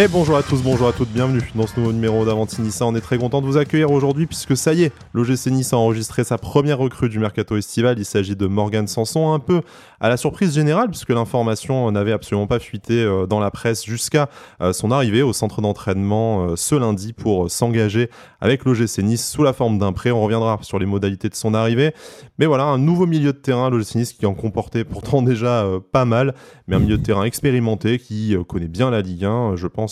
Et 0.00 0.06
bonjour 0.06 0.36
à 0.36 0.44
tous, 0.44 0.62
bonjour 0.62 0.86
à 0.86 0.92
toutes, 0.92 1.08
bienvenue 1.08 1.40
dans 1.56 1.66
ce 1.66 1.76
nouveau 1.76 1.92
numéro 1.92 2.24
d'Avanti 2.24 2.62
Nissa. 2.62 2.86
On 2.86 2.94
est 2.94 3.00
très 3.00 3.18
content 3.18 3.40
de 3.40 3.46
vous 3.46 3.56
accueillir 3.56 3.90
aujourd'hui 3.90 4.26
puisque 4.26 4.56
ça 4.56 4.72
y 4.72 4.84
est, 4.84 4.92
l'OGC 5.12 5.48
Nice 5.48 5.72
a 5.72 5.76
enregistré 5.76 6.22
sa 6.22 6.38
première 6.38 6.78
recrue 6.78 7.08
du 7.08 7.18
mercato 7.18 7.56
estival. 7.56 7.98
Il 7.98 8.04
s'agit 8.04 8.36
de 8.36 8.46
Morgan 8.46 8.86
Sanson, 8.86 9.32
un 9.32 9.40
peu 9.40 9.60
à 9.98 10.08
la 10.08 10.16
surprise 10.16 10.54
générale 10.54 10.88
puisque 10.88 11.08
l'information 11.08 11.90
n'avait 11.90 12.12
absolument 12.12 12.46
pas 12.46 12.60
fuité 12.60 13.02
euh, 13.02 13.26
dans 13.26 13.40
la 13.40 13.50
presse 13.50 13.84
jusqu'à 13.84 14.28
euh, 14.60 14.72
son 14.72 14.92
arrivée 14.92 15.22
au 15.22 15.32
centre 15.32 15.60
d'entraînement 15.62 16.44
euh, 16.44 16.54
ce 16.54 16.76
lundi 16.76 17.12
pour 17.12 17.50
s'engager 17.50 18.08
avec 18.40 18.64
l'OGC 18.64 18.98
Nice 18.98 19.28
sous 19.28 19.42
la 19.42 19.52
forme 19.52 19.80
d'un 19.80 19.92
prêt. 19.92 20.12
On 20.12 20.22
reviendra 20.22 20.60
sur 20.62 20.78
les 20.78 20.86
modalités 20.86 21.28
de 21.28 21.34
son 21.34 21.54
arrivée. 21.54 21.92
Mais 22.38 22.46
voilà, 22.46 22.66
un 22.66 22.78
nouveau 22.78 23.06
milieu 23.06 23.32
de 23.32 23.38
terrain, 23.38 23.68
l'OGC 23.68 23.96
Nice 23.96 24.12
qui 24.12 24.26
en 24.26 24.34
comportait 24.34 24.84
pourtant 24.84 25.22
déjà 25.22 25.66
pas 25.90 26.04
mal, 26.04 26.36
mais 26.68 26.76
un 26.76 26.78
milieu 26.78 26.98
de 26.98 27.02
terrain 27.02 27.24
expérimenté 27.24 27.98
qui 27.98 28.36
connaît 28.46 28.68
bien 28.68 28.90
la 28.90 29.00
Ligue 29.00 29.24
1, 29.24 29.56
je 29.56 29.66
pense 29.66 29.87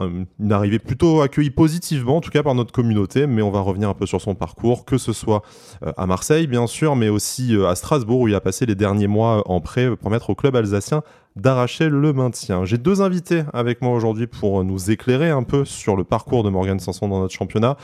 une 0.00 0.52
arrivée 0.52 0.78
plutôt 0.78 1.20
accueillie 1.22 1.50
positivement, 1.50 2.16
en 2.16 2.20
tout 2.20 2.30
cas 2.30 2.42
par 2.42 2.54
notre 2.54 2.72
communauté, 2.72 3.26
mais 3.26 3.42
on 3.42 3.50
va 3.50 3.60
revenir 3.60 3.88
un 3.88 3.94
peu 3.94 4.06
sur 4.06 4.20
son 4.20 4.34
parcours, 4.34 4.84
que 4.84 4.98
ce 4.98 5.12
soit 5.12 5.42
euh, 5.84 5.92
à 5.96 6.06
Marseille, 6.06 6.46
bien 6.46 6.66
sûr, 6.66 6.96
mais 6.96 7.08
aussi 7.08 7.56
euh, 7.56 7.68
à 7.68 7.74
Strasbourg, 7.74 8.20
où 8.20 8.28
il 8.28 8.34
a 8.34 8.40
passé 8.40 8.66
les 8.66 8.74
derniers 8.74 9.06
mois 9.06 9.42
en 9.46 9.60
prêt 9.60 9.88
pour 9.88 9.98
permettre 9.98 10.30
au 10.30 10.34
club 10.34 10.56
alsacien 10.56 11.02
d'arracher 11.36 11.88
le 11.88 12.12
maintien. 12.12 12.64
J'ai 12.64 12.78
deux 12.78 13.00
invités 13.00 13.42
avec 13.52 13.80
moi 13.82 13.92
aujourd'hui 13.92 14.26
pour 14.26 14.64
nous 14.64 14.90
éclairer 14.90 15.30
un 15.30 15.42
peu 15.44 15.64
sur 15.64 15.96
le 15.96 16.04
parcours 16.04 16.42
de 16.42 16.50
Morgan 16.50 16.80
Sanson 16.80 17.08
dans 17.08 17.20
notre 17.20 17.34
championnat. 17.34 17.76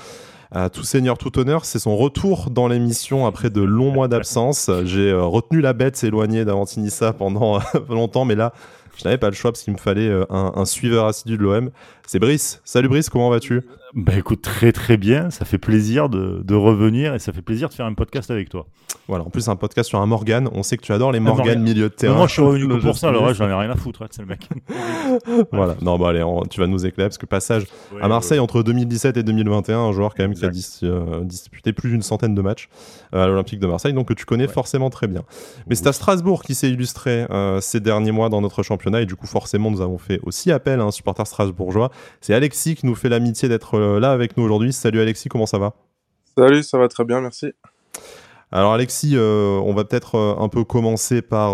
Tout 0.73 0.85
seigneur, 0.85 1.19
tout 1.19 1.37
honneur, 1.39 1.65
c'est 1.65 1.81
son 1.81 1.97
retour 1.97 2.51
dans 2.51 2.69
l'émission 2.69 3.27
après 3.27 3.51
de 3.51 3.61
longs 3.61 3.91
mois 3.91 4.07
d'absence. 4.07 4.71
J'ai 4.85 5.11
euh, 5.11 5.25
retenu 5.25 5.61
la 5.61 5.73
bête 5.73 5.97
s'éloigner 5.97 6.45
d'Avantinissa 6.45 7.13
pendant 7.13 7.59
longtemps, 7.89 8.25
mais 8.25 8.37
là, 8.37 8.53
je 8.97 9.05
n'avais 9.05 9.19
pas 9.19 9.29
le 9.29 9.35
choix 9.35 9.51
parce 9.51 9.63
qu'il 9.63 9.73
me 9.73 9.79
fallait 9.79 10.09
euh, 10.09 10.25
un, 10.31 10.65
suiveur 10.65 11.07
assidu 11.07 11.37
de 11.37 11.43
l'OM. 11.43 11.71
C'est 12.07 12.19
Brice. 12.19 12.61
Salut 12.65 12.89
Brice, 12.89 13.09
comment 13.09 13.31
vas-tu? 13.31 13.63
Bah 13.95 14.13
écoute, 14.17 14.43
très 14.43 14.73
très 14.73 14.97
bien. 14.97 15.31
Ça 15.31 15.45
fait 15.45 15.59
plaisir 15.59 16.09
de, 16.09 16.55
revenir 16.55 17.15
et 17.15 17.19
ça 17.19 17.33
fait 17.33 17.43
plaisir 17.43 17.69
de 17.69 17.75
faire 17.75 17.87
un 17.87 17.95
podcast 17.95 18.31
avec 18.31 18.49
toi. 18.49 18.67
Voilà, 19.09 19.25
en 19.25 19.31
plus 19.31 19.49
un 19.49 19.57
podcast 19.57 19.89
sur 19.89 20.01
un 20.01 20.07
Morgan. 20.07 20.49
On 20.53 20.63
sait 20.63 20.77
que 20.77 20.83
tu 20.83 20.93
adores 20.93 21.13
les 21.13 21.21
Morgan 21.21 21.61
milieu 21.61 21.89
de 21.89 21.95
terrain. 21.95 22.17
moi 22.17 22.27
je 22.27 22.33
suis 22.33 22.43
revenu 22.43 22.69
pour 22.81 22.97
ça, 22.97 23.09
alors 23.09 23.33
j'en 23.35 23.49
ai 23.49 23.55
rien 23.55 23.71
à 23.71 23.77
foutre, 23.77 24.03
hein, 24.03 24.07
c'est 24.11 24.23
le 24.23 24.29
mec. 24.29 24.49
voilà, 25.53 25.77
non 25.83 25.99
bah 25.99 26.09
allez, 26.11 26.25
tu 26.51 26.61
vas 26.61 26.67
nous 26.67 26.87
éclairer 26.87 27.09
parce 27.09 27.19
que 27.19 27.27
passage 27.27 27.67
à 28.01 28.09
Marseille 28.09 28.39
entre 28.39 28.63
2017 28.63 29.17
et 29.17 29.23
2021, 29.23 29.79
un 29.79 29.93
joueur 29.93 30.15
quand 30.15 30.23
même 30.23 30.35
qui 30.35 30.44
a 30.45 30.51
euh, 30.83 31.25
disputé 31.25 31.73
plus 31.73 31.91
d'une 31.91 32.03
centaine 32.03 32.35
de 32.35 32.43
matchs 32.43 32.69
euh, 33.15 33.25
à 33.25 33.27
l'Olympique 33.27 33.61
de 33.61 33.67
Marseille, 33.67 33.93
donc 33.93 34.09
que 34.09 34.15
tu 34.15 34.25
connais 34.25 34.49
forcément 34.49 34.91
très 34.91 35.07
bien. 35.07 35.23
Mais 35.67 35.75
c'est 35.75 35.87
à 35.87 35.93
Strasbourg 35.93 36.43
qui 36.43 36.55
s'est 36.55 36.71
illustré 36.71 37.27
ces 37.61 37.81
derniers 37.81 38.13
mois 38.13 38.29
dans 38.29 38.41
notre 38.41 38.63
championnat 38.63 39.03
et 39.03 39.07
du 39.07 39.17
coup 39.17 39.27
forcément 39.27 39.71
nous 39.71 39.81
avons 39.81 39.99
fait 39.99 40.21
aussi 40.23 40.51
appel 40.53 40.81
à 40.81 40.85
un 40.85 40.91
supporter 40.91 41.27
strasbourgeois. 41.27 41.91
C'est 42.21 42.35
Alexis 42.35 42.75
qui 42.75 42.87
nous 42.87 42.95
fait 42.95 43.09
l'amitié 43.09 43.49
d'être 43.49 43.75
euh, 43.75 44.01
là 44.01 44.13
avec 44.13 44.37
nous 44.37 44.45
aujourd'hui. 44.45 44.73
Salut 44.73 45.01
Alexis, 45.01 45.29
comment 45.29 45.47
ça 45.47 45.59
va? 45.59 45.75
Salut, 46.37 46.63
ça 46.63 46.79
va 46.79 46.89
très 46.89 47.05
bien, 47.05 47.21
merci. 47.21 47.53
Alors 48.51 48.73
Alexis, 48.73 49.13
euh, 49.15 49.61
on 49.65 49.75
va 49.75 49.85
peut-être 49.85 50.17
euh, 50.17 50.35
un 50.39 50.49
peu 50.49 50.63
commencer 50.65 51.23
par, 51.23 51.53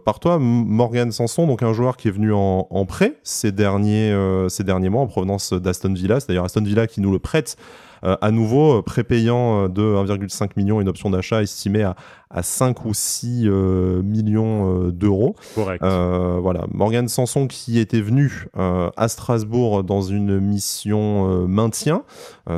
par 0.00 0.20
toi, 0.20 0.38
Morgan 0.38 1.10
Sanson, 1.10 1.46
donc 1.46 1.62
un 1.62 1.72
joueur 1.72 1.96
qui 1.96 2.08
est 2.08 2.10
venu 2.10 2.32
en, 2.32 2.86
prêt 2.86 3.18
ces 3.22 3.52
derniers, 3.52 4.14
ces 4.48 4.64
derniers 4.64 4.88
mois 4.88 5.02
en 5.02 5.06
provenance 5.06 5.52
d'Aston 5.52 5.94
Villa. 5.94 6.20
C'est 6.20 6.28
d'ailleurs 6.28 6.44
Aston 6.44 6.62
Villa 6.62 6.86
qui 6.86 7.00
nous 7.00 7.12
le 7.12 7.18
prête 7.18 7.56
euh, 7.56 7.91
à 8.02 8.30
nouveau 8.30 8.78
euh, 8.78 8.82
prépayant 8.82 9.64
euh, 9.64 9.68
de 9.68 9.82
1,5 9.82 10.50
million, 10.56 10.80
une 10.80 10.88
option 10.88 11.10
d'achat 11.10 11.42
estimée 11.42 11.82
à, 11.82 11.96
à 12.30 12.42
5 12.42 12.84
ou 12.84 12.94
6 12.94 13.48
millions 13.48 14.88
d'euros. 14.88 15.36
Correct. 15.54 15.82
voilà, 15.82 16.64
Morgan 16.72 17.08
Sanson 17.08 17.46
qui 17.46 17.78
était 17.78 18.00
venu 18.00 18.46
à 18.54 19.08
Strasbourg 19.08 19.84
dans 19.84 20.00
une 20.00 20.40
mission 20.40 21.46
maintien. 21.46 22.04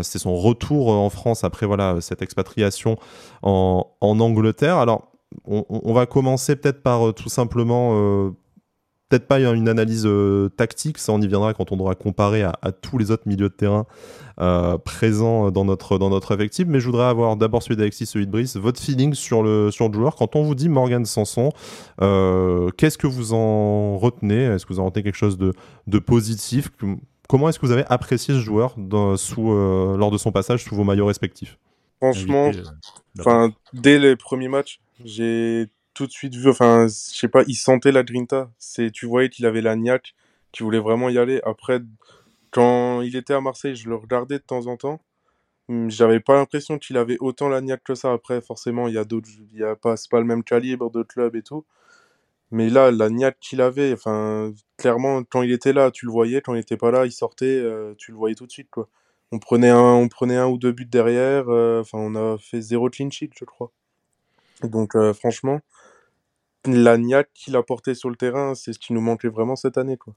C'était 0.03 0.21
son 0.21 0.37
retour 0.37 0.91
en 0.91 1.11
France 1.11 1.43
après 1.43 1.67
voilà 1.67 1.97
cette 2.01 2.23
expatriation 2.23 2.99
en, 3.43 3.89
en 4.01 4.21
Angleterre. 4.21 4.77
Alors 4.77 5.11
on, 5.45 5.65
on, 5.69 5.93
va 5.93 6.07
commencer 6.07 6.55
peut-être 6.55 6.85
par 6.85 7.13
tout 7.13 7.29
simplement 7.29 8.33
peut-être 9.09 9.27
pas 9.27 9.39
une 9.39 9.69
analyse 9.69 10.07
euh, 10.07 10.49
tactique, 10.57 10.99
ça 10.99 11.13
on 11.13 11.21
y 11.21 11.29
viendra 11.29 11.55
quand 11.55 11.73
on 11.73 11.77
devra 11.77 11.95
comparer 11.95 12.43
à, 12.43 12.73
tous 12.73 12.99
les 12.99 13.11
autres 13.11 13.25
milieux 13.27 13.49
de 13.49 13.55
terrain 13.55 13.87
euh, 14.41 14.79
présents 14.79 15.51
dans 15.51 15.65
notre, 15.65 15.99
dans 15.99 16.11
notre 16.11 16.33
effectif, 16.35 16.67
mais 16.69 16.81
je 16.81 16.87
voudrais 16.87 17.07
avoir 17.07 17.37
d'abord 17.37 17.63
celui 17.63 17.77
d'Alexis, 17.77 18.07
celui 18.07 18.27
de 18.27 18.33
Brice, 18.33 18.57
votre 18.57 18.81
feeling 18.81 19.15
sur 19.15 19.43
le, 19.43 19.71
sur 19.71 19.89
le 19.89 19.95
joueur. 19.95 20.17
Quand 20.17 20.37
on 20.37 20.43
vous 20.43 20.55
dit 20.55 20.69
Morgan 20.69 21.05
Sanson, 21.05 21.51
euh, 22.01 22.71
qu'est-ce 22.77 22.99
que 22.99 23.07
vous 23.07 23.35
en 23.35 23.99
retenez? 23.99 24.43
Est-ce 24.45 24.67
que 24.67 24.73
vous 24.73 24.81
en 24.81 24.87
retenez 24.87 25.03
quelque 25.03 25.17
chose 25.17 25.39
de, 25.39 25.53
de 25.87 25.99
positif? 25.99 26.71
Comment 27.29 27.49
est-ce 27.49 27.59
que 27.59 27.67
vous 27.67 27.73
avez 27.73 27.85
apprécié 27.89 28.35
ce 28.35 28.41
joueur 28.41 28.75
sous, 29.17 29.53
lors 29.53 30.11
de 30.11 30.19
son 30.19 30.33
passage 30.33 30.65
sous 30.65 30.75
vos 30.75 30.85
maillots 30.85 31.07
respectifs? 31.07 31.59
Franchement, 32.01 32.51
dès 33.73 33.99
les 33.99 34.17
premiers 34.17 34.49
matchs, 34.49 34.81
j'ai 35.05 35.69
tout 35.95 36.07
de 36.07 36.13
suite 36.13 36.35
vu, 36.35 36.49
enfin, 36.51 36.87
je 36.89 36.93
sais 36.95 37.29
pas, 37.29 37.45
il 37.47 37.55
sentait 37.55 37.93
la 37.93 38.03
grinta. 38.03 38.51
C'est, 38.59 38.91
tu 38.91 39.07
voyais 39.07 39.29
qu'il 39.31 39.47
avait 39.47 39.63
la 39.63 39.77
niaque, 39.77 40.15
qu'il 40.53 40.65
voulait 40.65 40.79
vraiment 40.81 41.09
y 41.09 41.19
aller. 41.19 41.41
Après, 41.45 41.81
quand 42.51 43.03
il 43.03 43.17
était 43.17 43.35
à 43.35 43.41
Marseille, 43.41 43.77
je 43.77 43.89
le 43.89 43.97
regardais 43.97 44.39
de 44.39 44.45
temps 44.45 44.67
en 44.67 44.77
temps. 44.77 45.01
Hum, 45.69 45.91
j'avais 45.91 46.21
pas 46.21 46.35
l'impression 46.37 46.79
qu'il 46.79 46.97
avait 46.99 47.19
autant 47.21 47.49
la 47.49 47.61
niaque 47.63 47.85
que 47.85 47.95
ça. 47.95 48.13
Après, 48.13 48.41
forcément, 48.43 48.89
il 48.89 48.95
y 48.95 48.99
a 48.99 49.05
d'autres, 49.05 49.29
il 49.53 49.61
y 49.61 49.65
pas, 49.83 49.97
c'est 49.97 50.11
pas 50.11 50.21
le 50.21 50.27
même 50.27 50.45
calibre 50.45 50.91
de 50.91 51.03
club 51.03 51.37
et 51.37 51.43
tout. 51.43 51.65
Mais 52.51 52.71
là, 52.71 52.91
la 52.91 53.11
niaque 53.11 53.39
qu'il 53.41 53.61
avait, 53.61 53.93
enfin, 53.93 54.53
clairement, 54.77 55.25
quand 55.25 55.43
il 55.43 55.53
était 55.53 55.73
là, 55.73 55.91
tu 55.91 56.07
le 56.07 56.13
voyais. 56.13 56.41
Quand 56.41 56.55
il 56.55 56.61
était 56.61 56.77
pas 56.77 56.91
là, 56.91 57.07
il 57.07 57.13
sortait, 57.13 57.47
euh, 57.47 57.95
tu 57.99 58.13
le 58.13 58.17
voyais 58.19 58.35
tout 58.37 58.47
de 58.47 58.53
suite, 58.53 58.71
quoi. 58.71 58.89
On 59.33 59.39
prenait 59.39 59.71
un, 59.71 59.79
on 59.81 60.09
prenait 60.09 60.37
un 60.37 60.47
ou 60.49 60.59
deux 60.59 60.73
buts 60.73 60.87
derrière. 60.87 61.49
Euh, 61.49 61.81
enfin, 61.81 61.99
on 61.99 62.15
a 62.15 62.39
fait 62.39 62.61
zéro 62.61 62.91
clean 62.91 63.11
sheet, 63.11 63.31
je 63.39 63.45
crois. 63.45 63.73
Donc, 64.63 64.95
euh, 64.95 65.13
franchement, 65.13 65.61
la 66.67 66.97
niaque 66.97 67.31
qu'il 67.35 67.57
a 67.57 67.63
porté 67.63 67.95
sur 67.95 68.11
le 68.11 68.17
terrain, 68.17 68.55
c'est 68.55 68.73
ce 68.73 68.79
qui 68.79 68.93
nous 68.93 69.01
manquait 69.01 69.29
vraiment 69.29 69.57
cette 69.57 69.79
année. 69.79 69.97
Quoi. 69.97 70.15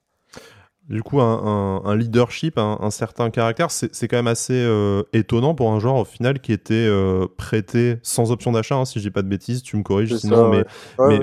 Du 0.89 1.03
coup, 1.03 1.19
un, 1.19 1.95
leadership, 1.97 2.57
un, 2.57 2.89
certain 2.91 3.29
caractère, 3.29 3.71
c'est 3.71 4.07
quand 4.07 4.15
même 4.15 4.27
assez 4.27 4.53
euh, 4.53 5.03
étonnant 5.11 5.53
pour 5.53 5.69
un 5.73 5.79
joueur 5.79 5.95
au 5.95 6.05
final 6.05 6.39
qui 6.39 6.53
était 6.53 6.73
euh, 6.75 7.27
prêté 7.35 7.97
sans 8.03 8.31
option 8.31 8.53
d'achat, 8.53 8.75
hein, 8.75 8.85
si 8.85 8.99
je 8.99 9.03
dis 9.03 9.11
pas 9.11 9.21
de 9.21 9.27
bêtises, 9.27 9.63
tu 9.63 9.75
me 9.75 9.83
corriges 9.83 10.15
sinon, 10.15 10.49
mais, 10.49 10.63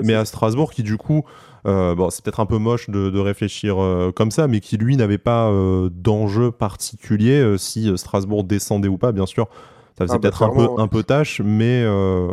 mais, 0.03 0.13
à 0.13 0.23
Strasbourg 0.23 0.71
qui 0.71 0.83
du 0.83 0.97
coup, 0.97 1.23
euh, 1.65 1.95
bon, 1.95 2.11
c'est 2.11 2.23
peut-être 2.23 2.41
un 2.41 2.45
peu 2.45 2.59
moche 2.59 2.91
de, 2.91 3.09
de 3.09 3.19
réfléchir 3.19 3.77
comme 4.15 4.29
ça, 4.29 4.47
mais 4.47 4.59
qui 4.59 4.77
lui 4.77 4.97
n'avait 4.97 5.17
pas 5.17 5.51
d'enjeu 5.89 6.51
particulier 6.51 7.55
si 7.57 7.91
Strasbourg 7.97 8.43
descendait 8.43 8.87
ou 8.87 8.99
pas, 8.99 9.13
bien 9.13 9.25
sûr 9.25 9.49
ça 9.97 10.05
faisait 10.05 10.15
ah, 10.15 10.17
bah, 10.17 10.29
peut-être 10.29 10.43
un 10.43 10.49
peu, 10.49 10.81
un 10.81 10.87
peu 10.89 11.03
tâche, 11.03 11.41
mais, 11.43 11.81
euh, 11.85 12.27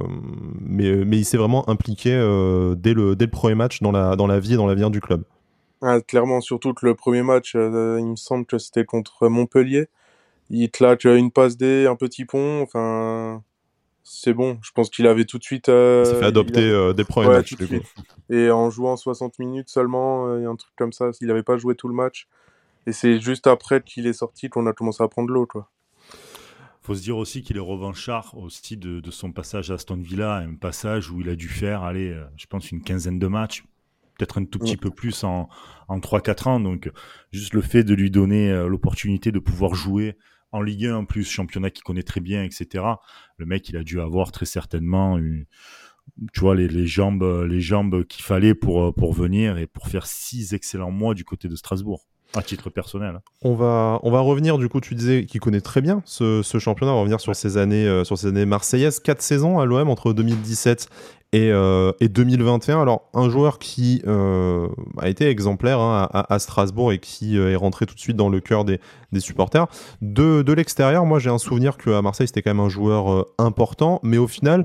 mais, 0.61 1.05
mais 1.05 1.19
il 1.19 1.25
s'est 1.25 1.37
vraiment 1.37 1.69
impliqué 1.71 2.13
euh, 2.13 2.75
dès, 2.75 2.93
le, 2.93 3.15
dès 3.15 3.27
le 3.27 3.31
premier 3.31 3.55
match 3.55 3.81
dans 3.81 3.93
la, 3.93 4.17
dans 4.17 4.27
la 4.27 4.41
vie 4.41 4.55
et 4.55 4.57
dans 4.57 4.67
l'avenir 4.67 4.91
du 4.91 5.01
club. 5.01 5.23
Ah, 5.81 6.01
clairement, 6.01 6.41
surtout 6.41 6.75
que 6.75 6.85
le 6.85 6.97
premier 6.97 7.23
match, 7.23 7.53
euh, 7.55 7.99
il 8.01 8.07
me 8.07 8.17
semble 8.17 8.47
que 8.47 8.59
c'était 8.59 8.85
contre 8.85 9.29
Montpellier. 9.29 9.87
Il 10.51 10.71
claque 10.71 11.05
une 11.05 11.31
passe 11.31 11.57
D, 11.57 11.87
un 11.87 11.95
petit 11.95 12.25
pont, 12.25 12.63
enfin 12.63 13.43
c'est 14.03 14.35
bon. 14.35 14.59
Je 14.63 14.73
pense 14.73 14.91
qu'il 14.91 15.07
avait 15.07 15.25
tout 15.25 15.39
de 15.39 15.45
suite. 15.45 15.69
il 15.69 16.07
s'est 16.07 16.19
fait 16.19 16.25
adopter 16.25 16.63
dès 16.63 17.03
le 17.03 17.05
premier 17.05 17.29
match. 17.29 17.55
Du 17.55 17.69
coup. 17.69 17.87
Et 18.29 18.51
en 18.51 18.71
jouant 18.71 18.97
60 18.97 19.39
minutes 19.39 19.69
seulement, 19.69 20.27
un 20.27 20.57
truc 20.57 20.73
comme 20.77 20.93
ça, 20.93 21.11
il 21.21 21.29
n'avait 21.29 21.45
pas 21.45 21.57
joué 21.57 21.77
tout 21.77 21.87
le 21.87 21.95
match. 21.95 22.27
Et 22.89 22.93
c'est 22.93 23.21
juste 23.21 23.47
après 23.47 23.81
qu'il 23.83 24.09
est 24.09 24.13
sorti 24.13 24.49
qu'on 24.49 24.67
a 24.67 24.73
commencé 24.73 25.03
à 25.03 25.09
prendre 25.09 25.33
l'eau. 25.33 25.47
Quoi 25.47 25.69
faut 26.83 26.95
se 26.95 27.03
dire 27.03 27.17
aussi 27.17 27.43
qu'il 27.43 27.57
est 27.57 27.61
revanchard 27.61 28.37
aussi 28.37 28.77
de, 28.77 29.01
de, 29.01 29.11
son 29.11 29.33
passage 29.33 29.71
à 29.71 29.75
Aston 29.75 29.97
Villa, 29.97 30.37
un 30.37 30.55
passage 30.55 31.11
où 31.11 31.21
il 31.21 31.29
a 31.29 31.37
dû 31.37 31.49
faire, 31.49 31.83
allez, 31.85 32.11
euh, 32.11 32.25
je 32.37 32.47
pense 32.47 32.71
une 32.71 32.83
quinzaine 32.83 33.19
de 33.19 33.27
matchs, 33.29 33.63
peut-être 34.19 34.39
un 34.41 34.45
tout 34.45 34.59
petit 34.59 34.77
peu 34.77 34.91
plus 34.91 35.23
en, 35.25 35.49
en 35.89 35.99
3-4 35.99 36.49
ans. 36.49 36.61
Donc, 36.61 36.91
juste 37.31 37.55
le 37.55 37.63
fait 37.63 37.85
de 37.85 37.95
lui 37.95 38.11
donner 38.11 38.51
euh, 38.51 38.67
l'opportunité 38.67 39.31
de 39.31 39.39
pouvoir 39.39 39.75
jouer 39.75 40.17
en 40.51 40.61
Ligue 40.61 40.87
1 40.87 40.97
en 40.97 41.05
plus, 41.05 41.25
championnat 41.25 41.71
qu'il 41.71 41.85
connaît 41.85 42.03
très 42.03 42.21
bien, 42.21 42.43
etc. 42.43 42.85
Le 43.39 43.47
mec, 43.47 43.69
il 43.69 43.77
a 43.77 43.83
dû 43.83 44.01
avoir 44.01 44.33
très 44.33 44.45
certainement 44.45 45.19
tu 46.33 46.41
vois, 46.41 46.55
les, 46.55 46.69
les 46.69 46.87
jambes, 46.87 47.47
les 47.49 47.61
jambes 47.61 48.05
qu'il 48.05 48.25
fallait 48.25 48.55
pour, 48.55 48.85
euh, 48.85 48.93
pour 48.93 49.13
venir 49.13 49.59
et 49.59 49.67
pour 49.67 49.89
faire 49.89 50.07
six 50.07 50.53
excellents 50.55 50.91
mois 50.91 51.15
du 51.15 51.25
côté 51.25 51.49
de 51.49 51.57
Strasbourg 51.57 52.07
à 52.35 52.43
titre 52.43 52.71
personnel. 52.71 53.21
On 53.43 53.55
va, 53.55 54.01
on 54.03 54.11
va 54.11 54.21
revenir, 54.21 54.59
du 54.59 54.69
coup, 54.69 54.81
tu 54.81 54.95
disais 54.95 55.25
qu'il 55.27 55.41
connaît 55.41 55.61
très 55.61 55.81
bien 55.81 56.03
ce, 56.05 56.43
championnat, 56.59 56.93
on 56.93 56.97
va 56.97 57.01
revenir 57.01 57.21
sur, 57.21 57.35
ces 57.35 57.57
années, 57.57 57.87
euh, 57.87 58.05
sur 58.05 58.17
ces 58.19 58.29
années 58.29 58.47
marseillaises. 58.47 59.01
Quatre 59.01 59.23
saisons 59.23 59.59
à 59.59 59.67
l'OM 59.67 59.89
entre 59.89 60.13
2017 60.13 60.89
et, 61.35 61.51
euh, 61.51 61.93
et, 62.01 62.09
2021. 62.09 62.81
Alors, 62.81 63.09
un 63.15 63.29
joueur 63.29 63.59
qui 63.59 64.03
euh, 64.07 64.69
a 64.99 65.09
été 65.09 65.29
exemplaire 65.29 65.81
hein, 65.81 66.09
à, 66.13 66.39
Strasbourg 66.39 66.93
et 66.93 66.99
qui 66.99 67.39
est 67.39 67.57
rentré 67.57 67.87
tout 67.87 67.95
de 67.95 68.01
suite 68.01 68.17
dans 68.17 68.29
le 68.29 68.41
cœur 68.41 68.65
des, 68.65 68.81
des 69.13 69.21
supporters. 69.21 69.67
De, 70.01 70.43
de 70.43 70.53
l'extérieur, 70.53 71.05
moi, 71.05 71.19
j'ai 71.19 71.31
un 71.31 71.39
souvenir 71.39 71.77
qu'à 71.77 72.03
Marseille, 72.03 72.27
c'était 72.27 72.43
quand 72.43 72.51
même 72.51 72.65
un 72.65 72.69
joueur 72.69 73.27
important, 73.39 74.01
mais 74.03 74.19
au 74.19 74.29
final. 74.29 74.65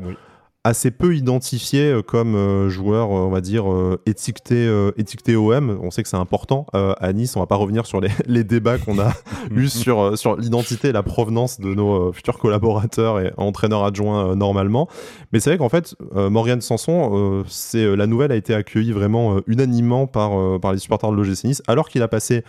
Assez 0.68 0.92
peu 0.92 1.16
identifié 1.16 1.92
euh, 1.92 2.02
comme 2.02 2.36
euh, 2.36 2.70
joueur, 2.70 3.10
on 3.10 3.30
va 3.30 3.42
dire, 3.42 3.66
étiqueté, 4.06 4.68
étiqueté 4.98 5.36
OM. 5.36 5.80
On 5.82 5.92
sait 5.92 6.04
que 6.04 6.10
c'est 6.10 6.18
important 6.18 6.66
à 6.74 7.14
Nice. 7.14 7.36
On 7.36 7.40
va 7.40 7.48
pas 7.48 7.56
revenir 7.56 7.86
sur 7.86 8.02
les, 8.02 8.10
les 8.26 8.44
débats 8.44 8.78
qu'on 8.78 9.00
a 9.00 9.14
eu 9.52 9.68
sur, 9.68 10.18
sur 10.18 10.36
l'identité 10.38 10.90
et 10.90 10.92
la 10.92 11.04
provenance 11.04 11.60
de 11.60 11.74
nos 11.74 12.12
futurs 12.12 12.38
collaborateurs 12.38 13.20
et 13.20 13.34
entraîneurs 13.38 13.84
adjoints 13.84 14.36
normalement. 14.36 14.88
Mais 15.32 15.40
c'est 15.40 15.52
vrai 15.52 15.58
qu'en 15.58 15.70
fait, 15.70 15.96
Morgan 16.14 16.62
Sanson, 16.62 17.44
c'est 17.48 17.96
la 17.96 18.08
nouvelle 18.08 18.32
a 18.32 18.36
été 18.36 18.54
accueillie 18.54 18.92
vraiment 18.92 19.40
unanimement 19.48 20.08
par, 20.08 20.60
par 20.60 20.74
les 20.74 20.80
supporters 20.80 21.12
de 21.12 21.16
l'OGC 21.16 21.46
Nice, 21.46 21.64
alors 21.68 21.90
qu'il 21.90 22.02
a 22.02 22.08
passé 22.08 22.44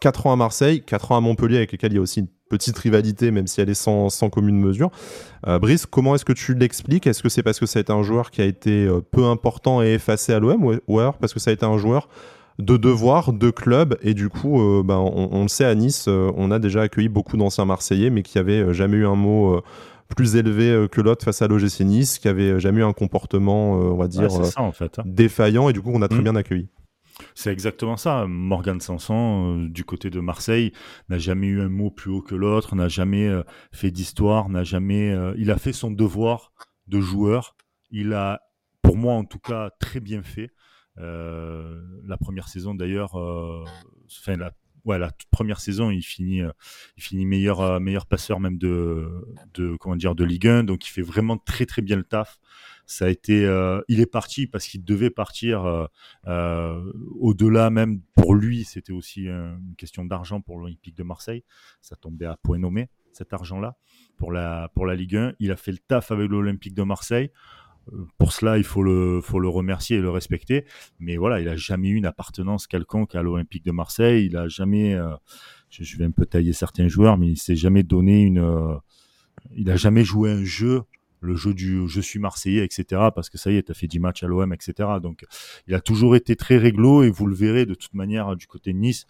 4 0.00 0.26
ans 0.26 0.32
à 0.32 0.36
Marseille, 0.36 0.82
4 0.82 1.12
ans 1.12 1.16
à 1.16 1.20
Montpellier, 1.20 1.56
avec 1.56 1.72
lesquels 1.72 1.92
il 1.92 1.96
y 1.96 1.98
a 1.98 2.02
aussi 2.02 2.20
une 2.20 2.28
petite 2.54 2.78
rivalité, 2.78 3.32
même 3.32 3.48
si 3.48 3.60
elle 3.60 3.68
est 3.68 3.74
sans, 3.74 4.08
sans 4.10 4.30
commune 4.30 4.58
mesure. 4.58 4.90
Euh, 5.48 5.58
Brice, 5.58 5.86
comment 5.86 6.14
est-ce 6.14 6.24
que 6.24 6.32
tu 6.32 6.54
l'expliques? 6.54 7.06
Est-ce 7.06 7.22
que 7.22 7.28
c'est 7.28 7.42
parce 7.42 7.58
que 7.58 7.66
ça 7.66 7.80
a 7.80 7.82
été 7.82 7.92
un 7.92 8.04
joueur 8.04 8.30
qui 8.30 8.40
a 8.40 8.44
été 8.44 8.86
euh, 8.86 9.00
peu 9.00 9.24
important 9.24 9.82
et 9.82 9.94
effacé 9.94 10.32
à 10.32 10.38
l'OM, 10.38 10.78
ou, 10.86 10.98
alors 11.00 11.18
parce 11.18 11.34
que 11.34 11.40
ça 11.40 11.50
a 11.50 11.52
été 11.52 11.66
un 11.66 11.78
joueur 11.78 12.08
de 12.60 12.76
devoir, 12.76 13.32
de 13.32 13.50
club, 13.50 13.98
et 14.02 14.14
du 14.14 14.28
coup, 14.28 14.60
euh, 14.60 14.84
ben, 14.84 14.98
on, 14.98 15.42
le 15.42 15.48
sait 15.48 15.64
à 15.64 15.74
Nice, 15.74 16.06
on 16.06 16.52
a 16.52 16.60
déjà 16.60 16.82
accueilli 16.82 17.08
beaucoup 17.08 17.36
d'anciens 17.36 17.64
Marseillais, 17.64 18.10
mais 18.10 18.22
qui 18.22 18.38
n'avaient 18.38 18.72
jamais 18.72 18.98
eu 18.98 19.06
un 19.06 19.16
mot 19.16 19.60
plus 20.14 20.36
élevé 20.36 20.86
que 20.88 21.00
l'autre 21.00 21.24
face 21.24 21.42
à 21.42 21.48
l'OGC 21.48 21.80
Nice, 21.80 22.20
qui 22.20 22.28
n'avaient 22.28 22.60
jamais 22.60 22.78
eu 22.80 22.84
un 22.84 22.92
comportement, 22.92 23.72
on 23.72 23.96
va 23.96 24.06
dire, 24.06 24.28
en 24.56 24.70
fait, 24.70 25.00
hein. 25.00 25.02
défaillant, 25.04 25.68
et 25.68 25.72
du 25.72 25.82
coup, 25.82 25.90
on 25.92 26.02
a 26.02 26.06
très 26.06 26.20
mmh. 26.20 26.22
bien 26.22 26.36
accueilli. 26.36 26.68
C'est 27.34 27.52
exactement 27.52 27.96
ça. 27.96 28.26
Morgan 28.26 28.80
Sanson, 28.80 29.58
euh, 29.58 29.68
du 29.68 29.84
côté 29.84 30.10
de 30.10 30.20
Marseille, 30.20 30.72
n'a 31.08 31.18
jamais 31.18 31.46
eu 31.46 31.60
un 31.60 31.68
mot 31.68 31.90
plus 31.90 32.10
haut 32.10 32.22
que 32.22 32.34
l'autre, 32.34 32.74
n'a 32.74 32.88
jamais 32.88 33.28
euh, 33.28 33.42
fait 33.72 33.90
d'histoire, 33.90 34.48
n'a 34.48 34.64
jamais. 34.64 35.12
Euh, 35.12 35.34
il 35.38 35.50
a 35.50 35.58
fait 35.58 35.72
son 35.72 35.90
devoir 35.90 36.52
de 36.86 37.00
joueur. 37.00 37.56
Il 37.90 38.12
a, 38.14 38.40
pour 38.82 38.96
moi 38.96 39.14
en 39.14 39.24
tout 39.24 39.38
cas, 39.38 39.70
très 39.78 40.00
bien 40.00 40.22
fait. 40.22 40.50
la 40.96 42.16
première 42.20 42.48
saison 42.48 42.74
d'ailleurs, 42.74 43.14
enfin 43.14 44.36
la, 44.36 44.52
première 45.30 45.60
saison, 45.60 45.90
il 45.90 46.02
finit, 46.02 46.42
il 46.96 47.02
finit 47.02 47.26
meilleur, 47.26 47.80
meilleur 47.80 48.06
passeur 48.06 48.40
même 48.40 48.58
de, 48.58 49.08
de, 49.54 49.76
de 50.14 50.24
Ligue 50.24 50.48
1. 50.48 50.64
Donc 50.64 50.86
il 50.86 50.90
fait 50.90 51.02
vraiment 51.02 51.38
très 51.38 51.66
très 51.66 51.82
bien 51.82 51.96
le 51.96 52.04
taf 52.04 52.38
ça 52.86 53.06
a 53.06 53.08
été, 53.08 53.44
euh, 53.44 53.80
il 53.88 54.00
est 54.00 54.06
parti 54.06 54.46
parce 54.46 54.66
qu'il 54.66 54.84
devait 54.84 55.10
partir. 55.10 55.64
Euh, 55.64 55.86
euh, 56.26 56.92
au-delà 57.18 57.70
même 57.70 58.00
pour 58.14 58.34
lui, 58.34 58.64
c'était 58.64 58.92
aussi 58.92 59.26
une 59.26 59.74
question 59.76 60.04
d'argent 60.04 60.40
pour 60.40 60.58
l'Olympique 60.58 60.96
de 60.96 61.02
Marseille. 61.02 61.44
Ça 61.80 61.96
tombait 61.96 62.26
à 62.26 62.36
point 62.36 62.58
nommé 62.58 62.88
cet 63.12 63.32
argent-là 63.32 63.76
pour 64.16 64.32
la 64.32 64.70
pour 64.74 64.86
la 64.86 64.94
Ligue 64.94 65.16
1. 65.16 65.34
Il 65.38 65.50
a 65.52 65.56
fait 65.56 65.72
le 65.72 65.78
taf 65.78 66.10
avec 66.10 66.28
l'Olympique 66.28 66.74
de 66.74 66.82
Marseille. 66.82 67.30
Pour 68.16 68.32
cela, 68.32 68.56
il 68.56 68.64
faut 68.64 68.82
le, 68.82 69.20
faut 69.20 69.38
le 69.38 69.48
remercier 69.48 69.98
et 69.98 70.00
le 70.00 70.08
respecter. 70.08 70.64
Mais 71.00 71.18
voilà, 71.18 71.40
il 71.40 71.48
a 71.48 71.56
jamais 71.56 71.88
eu 71.88 71.96
une 71.96 72.06
appartenance 72.06 72.66
quelconque 72.66 73.14
à 73.14 73.22
l'Olympique 73.22 73.62
de 73.62 73.72
Marseille. 73.72 74.24
Il 74.24 74.38
a 74.38 74.48
jamais, 74.48 74.98
je, 75.68 75.96
vais 75.98 76.06
un 76.06 76.10
peu 76.10 76.24
tailler 76.24 76.54
certains 76.54 76.88
joueurs, 76.88 77.18
mais 77.18 77.28
il 77.28 77.36
s'est 77.36 77.56
jamais 77.56 77.82
donné 77.82 78.22
une, 78.22 78.80
il 79.54 79.70
a 79.70 79.76
jamais 79.76 80.02
joué 80.02 80.30
un 80.30 80.44
jeu 80.44 80.84
le 81.24 81.34
jeu 81.34 81.54
du 81.54 81.88
je 81.88 82.00
suis 82.00 82.18
Marseillais, 82.18 82.64
etc. 82.64 83.08
Parce 83.14 83.30
que 83.30 83.38
ça 83.38 83.50
y 83.50 83.56
est, 83.56 83.64
tu 83.64 83.72
as 83.72 83.74
fait 83.74 83.86
10 83.86 83.98
matchs 83.98 84.22
à 84.22 84.26
l'OM, 84.26 84.52
etc. 84.52 84.88
Donc, 85.02 85.24
il 85.66 85.74
a 85.74 85.80
toujours 85.80 86.14
été 86.16 86.36
très 86.36 86.58
réglo 86.58 87.02
et 87.02 87.10
vous 87.10 87.26
le 87.26 87.34
verrez 87.34 87.66
de 87.66 87.74
toute 87.74 87.94
manière 87.94 88.36
du 88.36 88.46
côté 88.46 88.72
de 88.72 88.78
Nice. 88.78 89.06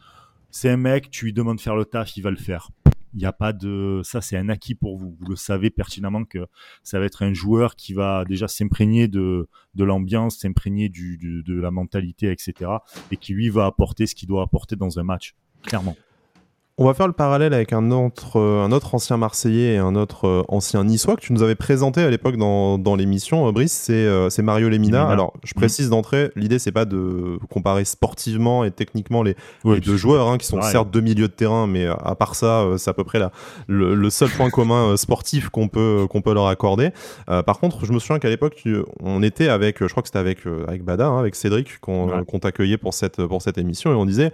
C'est 0.51 0.71
un 0.71 0.77
mec, 0.77 1.11
tu 1.11 1.27
lui 1.27 1.33
demandes 1.33 1.57
de 1.57 1.61
faire 1.61 1.77
le 1.77 1.85
taf, 1.85 2.17
il 2.17 2.23
va 2.23 2.31
le 2.31 2.37
faire. 2.37 2.71
Il 3.13 3.19
n'y 3.19 3.27
a 3.27 3.33
pas 3.33 3.53
de. 3.53 4.01
Ça, 4.03 4.21
c'est 4.21 4.37
un 4.37 4.49
acquis 4.49 4.75
pour 4.75 4.99
vous. 4.99 5.17
Vous 5.21 5.27
le 5.29 5.37
savez 5.37 5.71
pertinemment 5.71 6.25
que 6.25 6.47
ça 6.83 6.99
va 6.99 7.05
être 7.05 7.23
un 7.23 7.33
joueur 7.33 7.77
qui 7.77 7.93
va 7.93 8.25
déjà 8.25 8.49
s'imprégner 8.49 9.07
de, 9.07 9.49
l'ambiance, 9.77 10.39
s'imprégner 10.39 10.89
de 10.89 11.61
la 11.61 11.71
mentalité, 11.71 12.31
etc. 12.33 12.71
Et 13.13 13.17
qui, 13.17 13.33
lui, 13.33 13.51
va 13.51 13.67
apporter 13.67 14.07
ce 14.07 14.17
qu'il 14.17 14.29
doit 14.29 14.43
apporter 14.43 14.75
dans 14.75 14.99
un 14.99 15.05
match, 15.05 15.35
clairement. 15.63 15.97
On 16.77 16.87
va 16.87 16.95
faire 16.95 17.07
le 17.07 17.13
parallèle 17.13 17.55
avec 17.55 17.73
un 17.73 17.93
autre, 17.93 18.37
euh, 18.41 18.65
un 18.65 18.73
autre 18.73 18.97
ancien 18.97 19.17
Marseillais 19.17 19.75
et 19.75 19.79
un 19.79 19.95
autre 19.95 20.27
euh, 20.27 20.43
ancien 20.49 20.83
Niçois 20.83 21.15
que 21.15 21.21
tu 21.21 21.33
nous 21.33 21.45
avais 21.45 21.55
présenté 21.55 22.03
à 22.03 22.11
l'époque 22.11 22.37
dans, 22.37 22.79
dans 22.79 22.97
l'émission, 22.97 23.47
euh, 23.47 23.53
Brice, 23.53 23.73
c'est 23.73 24.43
Mario 24.43 24.69
Lemina. 24.69 25.07
Alors, 25.07 25.35
je 25.45 25.55
précise 25.55 25.89
d'entrée, 25.89 26.33
l'idée 26.35 26.59
c'est 26.59 26.73
pas 26.73 26.85
de 26.85 27.39
comparer 27.49 27.85
sportivement 27.85 28.65
et 28.65 28.73
techniquement 28.73 29.23
les, 29.23 29.37
deux 29.65 29.97
joueurs, 29.97 30.27
hein, 30.27 30.37
qui 30.37 30.49
sont 30.49 30.61
certes 30.63 30.91
deux 30.91 31.01
milieux 31.01 31.29
de 31.29 31.33
terrain, 31.33 31.69
mais 31.69 31.87
à 31.87 32.17
part 32.17 32.35
ça, 32.35 32.67
c'est 32.77 32.91
à 32.91 32.95
peu 32.95 33.05
près 33.05 33.21
la, 33.21 33.31
le, 33.69 34.11
seul 34.11 34.29
point 34.31 34.51
commun 34.51 34.97
sportif 34.97 35.51
qu'on 35.51 35.69
peut, 35.69 36.09
qu'on 36.11 36.23
peut 36.23 36.35
leur 36.35 36.49
accorder. 36.49 36.91
par 37.47 37.61
contre, 37.61 37.87
je 37.87 37.93
me 37.93 38.01
souviens 38.01 38.19
qu'à 38.19 38.31
l'époque, 38.31 38.65
on 39.01 39.23
était 39.23 39.49
avec, 39.49 39.79
je 39.79 39.89
crois 39.89 40.03
que 40.03 40.09
c'était 40.09 40.19
avec, 40.19 40.39
avec 40.67 40.83
Bada, 40.83 41.07
hein, 41.07 41.21
avec 41.21 41.37
Cédric, 41.37 41.79
qu'on 41.79 42.25
t'accueillait 42.41 42.79
pour 42.79 42.95
cette, 42.95 43.25
pour 43.25 43.43
cette 43.43 43.59
émission, 43.59 43.93
et 43.93 43.95
on 43.95 44.07
disait 44.07 44.33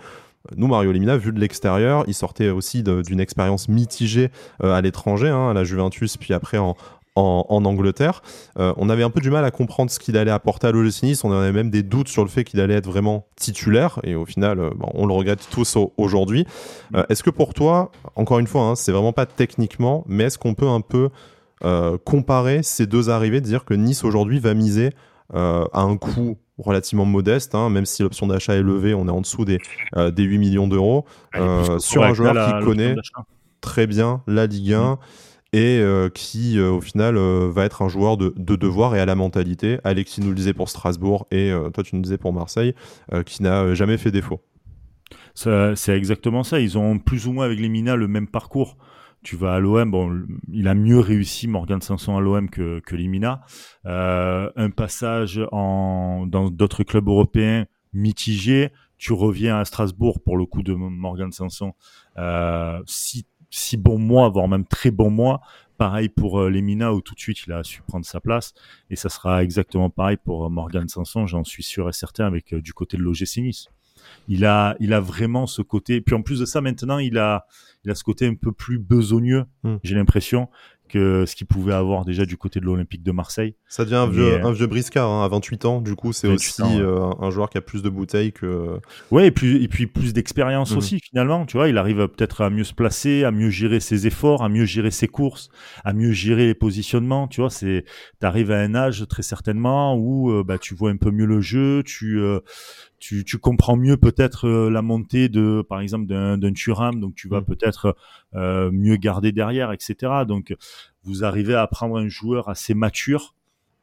nous, 0.57 0.67
Mario 0.67 0.93
Lemina, 0.93 1.17
vu 1.17 1.33
de 1.33 1.41
l'extérieur, 1.41 2.05
il 2.07 2.15
sortait 2.15 2.51
aussi 2.51 2.83
d'une 2.83 3.21
expérience 3.21 3.69
mitigée 3.69 4.31
euh, 4.63 4.73
à 4.73 4.81
l'étranger, 4.81 5.29
hein, 5.29 5.51
à 5.51 5.55
la 5.55 5.65
Juventus, 5.65 6.17
puis 6.17 6.33
après 6.33 6.59
en, 6.59 6.77
en, 7.15 7.65
Angleterre. 7.65 8.23
Euh, 8.59 8.73
on 8.79 8.89
avait 8.89 9.03
un 9.03 9.11
peu 9.11 9.21
du 9.21 9.31
mal 9.31 9.45
à 9.45 9.51
comprendre 9.51 9.91
ce 9.91 9.99
qu'il 9.99 10.17
allait 10.17 10.31
apporter 10.31 10.69
à 10.69 10.73
l'OGC 10.73 11.03
Nice. 11.03 11.25
On 11.25 11.33
avait 11.33 11.53
même 11.53 11.71
des 11.71 11.83
doutes 11.83 12.09
sur 12.09 12.23
le 12.23 12.31
fait 12.31 12.45
qu'il 12.45 12.61
allait 12.61 12.75
être 12.75 12.87
vraiment 12.87 13.27
titulaire. 13.37 14.01
Et 14.03 14.15
au 14.15 14.25
final, 14.25 14.59
euh, 14.59 14.71
on 14.95 15.07
le 15.07 15.13
regrette 15.13 15.47
tous 15.51 15.77
aujourd'hui. 15.99 16.47
est-ce 17.11 17.23
que 17.23 17.31
pour 17.31 17.53
toi, 17.53 17.93
encore 18.17 18.39
une 18.39 18.47
fois, 18.47 18.63
hein, 18.63 18.75
c'est 18.75 18.93
vraiment 18.93 19.13
pas 19.13 19.27
techniquement, 19.27 20.05
mais 20.09 20.25
est-ce 20.25 20.39
qu'on 20.39 20.55
peut 20.55 20.69
un 20.69 20.81
peu 20.81 21.11
comparer 22.07 22.63
ces 22.63 22.87
deux 22.87 23.11
arrivées, 23.11 23.43
dire 23.43 23.67
que 23.67 23.75
Nice 23.75 24.03
aujourd'hui 24.03 24.39
va 24.39 24.55
miser 24.55 24.93
à 25.35 25.69
un 25.75 25.99
coût 25.99 26.39
relativement 26.61 27.05
modeste, 27.05 27.55
hein, 27.55 27.71
même 27.71 27.87
si 27.87 28.03
l'option 28.03 28.27
d'achat 28.27 28.55
est 28.55 28.63
levée, 28.63 28.95
on 28.95 29.07
est 29.07 29.13
en 29.13 29.21
dessous 29.21 29.45
des, 29.45 29.59
euh, 29.97 30.11
des 30.11 30.23
8 30.23 30.39
millions 30.39 30.69
d'euros, 30.69 31.05
euh, 31.37 31.79
sur 31.79 32.03
un 32.03 32.15
joueur 32.15 32.35
qui 32.35 32.65
connaît 32.65 32.95
très 33.61 33.87
bien 33.87 34.23
la 34.27 34.47
Ligue 34.47 34.73
1 34.73 34.93
mm. 34.93 34.97
et 35.53 35.79
euh, 35.81 36.09
qui 36.09 36.61
au 36.61 36.81
final 36.81 37.17
va 37.17 37.65
être 37.65 37.83
un 37.83 37.89
joueur 37.89 38.17
de, 38.17 38.33
de, 38.37 38.57
devoir 38.57 38.95
et 38.95 39.01
à 39.01 39.07
la 39.07 39.15
mentalité. 39.15 39.79
Alexis 39.85 40.21
nous 40.21 40.29
le 40.29 40.35
disait 40.35 40.55
pour 40.55 40.69
Strasbourg 40.69 41.27
et 41.31 41.53
toi 41.75 41.83
tu 41.83 41.97
nous 41.97 42.03
disais 42.03 42.19
pour 42.19 42.33
Marseille, 42.33 42.75
qui 43.27 43.43
n'a 43.43 43.75
jamais 43.75 43.99
fait 43.99 44.11
défaut. 44.11 44.41
C'est 45.35 45.97
exactement 45.97 46.43
ça, 46.43 46.61
ils 46.61 46.77
ont 46.77 46.99
plus 46.99 47.27
ou 47.27 47.33
moins 47.33 47.47
avec 47.47 47.61
les 47.61 47.69
Mina 47.69 47.97
le 47.97 48.09
même 48.09 48.27
parcours 48.27 48.77
tu 49.23 49.37
vas 49.37 49.55
à 49.55 49.61
l'OM, 49.61 49.91
bon, 49.91 50.23
il 50.51 50.69
a 50.69 50.75
mieux 50.75 50.99
réussi 50.99 51.47
Morgan 51.47 51.81
Sanson 51.83 52.17
à 52.17 52.21
l'OM 52.21 52.49
que, 52.49 52.81
que 52.81 52.97
Limina. 52.97 53.43
Euh, 53.87 54.51
un 54.57 54.71
passage 54.71 55.41
en, 55.53 56.27
dans 56.27 56.51
d'autres 56.51 56.85
clubs 56.85 57.09
européens 57.09 57.67
mitigé. 57.93 58.71
Tu 58.97 59.13
reviens 59.13 59.59
à 59.59 59.65
Strasbourg 59.65 60.21
pour 60.23 60.37
le 60.37 60.47
coup 60.47 60.63
de 60.63 60.73
Morgan 60.75 61.33
Sanson. 61.33 61.75
Euh, 62.19 62.81
si, 62.87 63.27
si 63.51 63.77
bon 63.77 63.99
mois, 63.99 64.29
voire 64.29 64.49
même 64.49 64.67
très 64.67 64.91
bon 64.91 65.11
mois. 65.11 65.41
Pareil 65.81 66.11
pour 66.11 66.41
euh, 66.41 66.51
Lemina 66.51 66.93
où 66.93 67.01
tout 67.01 67.15
de 67.15 67.21
suite 67.21 67.47
il 67.47 67.53
a 67.53 67.65
su 67.65 67.81
prendre 67.81 68.05
sa 68.05 68.21
place. 68.21 68.53
Et 68.91 68.97
ça 68.97 69.09
sera 69.09 69.43
exactement 69.43 69.89
pareil 69.89 70.19
pour 70.23 70.45
euh, 70.45 70.51
Morgan 70.51 70.87
Sanson, 70.89 71.27
j'en 71.27 71.43
suis 71.43 71.63
sûr 71.63 71.89
et 71.89 71.93
certain, 71.93 72.27
avec 72.27 72.53
euh, 72.53 72.61
du 72.61 72.75
côté 72.75 72.99
de 72.99 73.03
l'OGC. 73.03 73.69
Il 74.29 74.45
a, 74.45 74.77
il 74.81 74.93
a 74.93 75.01
vraiment 75.01 75.47
ce 75.47 75.63
côté. 75.63 76.01
Puis 76.01 76.15
en 76.15 76.23
plus 76.23 76.41
de 76.41 76.45
ça, 76.45 76.61
maintenant, 76.61 76.99
il 76.99 77.19
a, 77.19 77.47
il 77.85 77.91
a 77.91 77.95
ce 77.95 78.05
côté 78.05 78.27
un 78.27 78.35
peu 78.35 78.53
plus 78.53 78.79
besogneux, 78.79 79.45
hmm. 79.65 79.77
j'ai 79.83 79.95
l'impression, 79.95 80.49
que 80.91 81.25
ce 81.25 81.37
qu'il 81.37 81.47
pouvait 81.47 81.73
avoir 81.73 82.05
déjà 82.05 82.27
du 82.27 82.37
côté 82.37 82.61
de 82.61 82.65
l'Olympique 82.65 83.03
de 83.03 83.13
Marseille. 83.13 83.55
Ça 83.69 83.85
devient 83.85 83.97
un 83.97 84.09
vieux, 84.09 84.45
un 84.45 84.53
vieux 84.53 84.67
briscard 84.67 85.09
hein, 85.09 85.25
à 85.25 85.29
28 85.29 85.65
ans, 85.65 85.81
du 85.81 85.95
coup 85.95 86.13
c'est 86.13 86.29
aussi 86.29 86.63
euh, 86.63 87.11
un 87.21 87.31
joueur 87.31 87.49
qui 87.49 87.59
a 87.59 87.61
plus 87.61 87.83
de 87.83 87.89
bouteilles 87.89 88.33
que... 88.33 88.79
Ouais, 89.11 89.29
et 89.29 89.31
puis, 89.31 89.63
et 89.63 89.69
puis 89.69 89.87
plus 89.87 90.13
d'expérience 90.13 90.75
hmm. 90.75 90.79
aussi 90.79 91.01
finalement, 91.01 91.47
tu 91.47 91.57
vois, 91.57 91.69
il 91.69 91.79
arrive 91.79 92.09
peut-être 92.09 92.43
à 92.43 92.51
mieux 92.51 92.65
se 92.65 92.75
placer, 92.75 93.25
à 93.25 93.31
mieux 93.31 93.51
gérer 93.51 93.81
ses 93.81 94.07
efforts, 94.07 94.43
à 94.43 94.49
mieux 94.49 94.65
gérer 94.65 94.91
ses 94.91 95.09
courses, 95.09 95.49
à 95.85 95.93
mieux 95.93 96.13
gérer 96.13 96.47
les 96.47 96.55
positionnements, 96.55 97.29
tu 97.29 97.41
vois, 97.41 97.51
c'est... 97.51 97.85
T'arrives 98.19 98.51
à 98.51 98.59
un 98.59 98.75
âge 98.75 99.07
très 99.09 99.23
certainement 99.23 99.95
où 99.95 100.31
euh, 100.31 100.45
bah, 100.45 100.59
tu 100.59 100.75
vois 100.75 100.91
un 100.91 100.97
peu 100.97 101.11
mieux 101.11 101.27
le 101.27 101.41
jeu, 101.41 101.83
tu... 101.85 102.19
Euh, 102.21 102.41
tu, 103.01 103.25
tu 103.25 103.39
comprends 103.39 103.77
mieux 103.77 103.97
peut-être 103.97 104.47
euh, 104.47 104.71
la 104.71 104.83
montée 104.83 105.29
de, 105.29 105.65
par 105.67 105.81
exemple, 105.81 106.07
d'un 106.07 106.53
Turam, 106.53 107.01
donc 107.01 107.15
tu 107.15 107.29
vas 107.29 107.41
mm. 107.41 107.47
peut-être 107.47 107.97
euh, 108.35 108.71
mieux 108.71 108.97
garder 108.97 109.33
derrière, 109.33 109.73
etc. 109.73 109.97
Donc, 110.29 110.55
vous 111.03 111.25
arrivez 111.25 111.55
à 111.55 111.67
prendre 111.67 111.97
un 111.97 112.09
joueur 112.09 112.49
assez 112.49 112.75
mature 112.75 113.35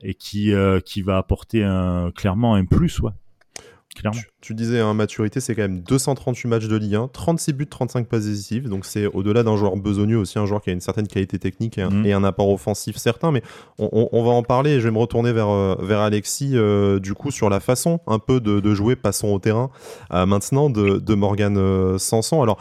et 0.01 0.13
qui 0.13 0.53
euh, 0.53 0.79
qui 0.79 1.01
va 1.01 1.17
apporter 1.17 1.63
un, 1.63 2.11
clairement 2.11 2.53
un 2.53 2.65
plus, 2.65 2.99
ouais. 2.99 3.11
Tu, 4.41 4.53
disais, 4.53 4.79
hein, 4.79 4.93
maturité, 4.93 5.39
c'est 5.39 5.55
quand 5.55 5.63
même 5.63 5.81
238 5.81 6.47
matchs 6.47 6.67
de 6.67 6.75
Ligue 6.75 6.95
1, 6.95 7.09
36 7.09 7.53
buts, 7.53 7.67
35 7.67 8.07
passes 8.07 8.25
décisives. 8.25 8.69
Donc 8.69 8.85
c'est 8.85 9.05
au-delà 9.07 9.43
d'un 9.43 9.55
joueur 9.55 9.75
besogneux 9.75 10.17
aussi 10.17 10.39
un 10.39 10.45
joueur 10.45 10.61
qui 10.61 10.69
a 10.69 10.73
une 10.73 10.81
certaine 10.81 11.07
qualité 11.07 11.39
technique 11.39 11.77
et 11.77 11.81
un, 11.81 11.89
mm. 11.89 12.25
apport 12.25 12.49
offensif 12.49 12.97
certain. 12.97 13.31
Mais 13.31 13.41
on, 13.79 14.23
va 14.23 14.31
en 14.31 14.43
parler 14.43 14.71
et 14.71 14.79
je 14.79 14.85
vais 14.85 14.91
me 14.91 14.99
retourner 14.99 15.33
vers, 15.33 15.49
euh, 15.49 15.75
vers 15.81 15.99
Alexis, 15.99 16.51
euh, 16.53 16.99
du 16.99 17.13
coup, 17.13 17.31
sur 17.31 17.49
la 17.49 17.59
façon 17.59 17.99
un 18.07 18.19
peu 18.19 18.39
de, 18.39 18.73
jouer, 18.73 18.95
passons 18.95 19.29
au 19.29 19.39
terrain, 19.39 19.69
euh, 20.13 20.25
maintenant, 20.25 20.69
de, 20.69 20.97
de 20.97 21.13
Morgan 21.15 21.97
Sanson. 21.97 22.41
Alors, 22.41 22.59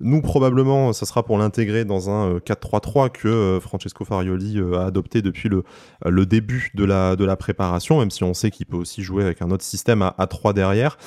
Nous, 0.00 0.22
probablement, 0.22 0.92
ça 0.92 1.06
sera 1.06 1.22
pour 1.22 1.38
l'intégrer 1.38 1.84
dans 1.84 2.10
un 2.10 2.38
4-3-3 2.38 3.10
que 3.10 3.58
Francesco 3.60 4.04
Farioli 4.04 4.60
a 4.74 4.84
adopté 4.86 5.22
depuis 5.22 5.48
le, 5.48 6.26
début 6.26 6.70
de 6.74 6.84
la, 6.84 7.36
préparation, 7.36 7.98
même 7.98 8.10
si 8.10 8.22
on 8.24 8.34
sait 8.34 8.50
qu'il 8.50 8.66
peut 8.66 8.76
aussi 8.76 9.02
jouer 9.02 9.24
avec 9.24 9.42
un 9.42 9.50
autre 9.50 9.64
système 9.64 10.02
à, 10.02 10.26
3 10.26 10.52
derrière. 10.52 10.98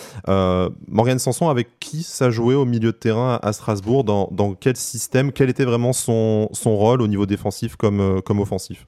Morgan 0.88 1.20
Sanson, 1.20 1.50
avec 1.50 1.80
qui 1.80 2.04
ça 2.04 2.30
jouait 2.30 2.56
au 2.56 2.66
milieu 2.66 2.92
de 2.92 2.98
terrain 2.98 3.40
à 3.42 3.54
Strasbourg? 3.54 4.04
Dans, 4.04 4.56
quel 4.60 4.76
système? 4.76 5.32
Quel 5.32 5.50
était 5.50 5.66
vraiment 5.66 5.94
son, 5.94 6.50
rôle 6.66 7.02
au 7.02 7.08
niveau 7.08 7.26
défensif 7.26 7.76
comme 7.76 8.22
offensif? 8.40 8.88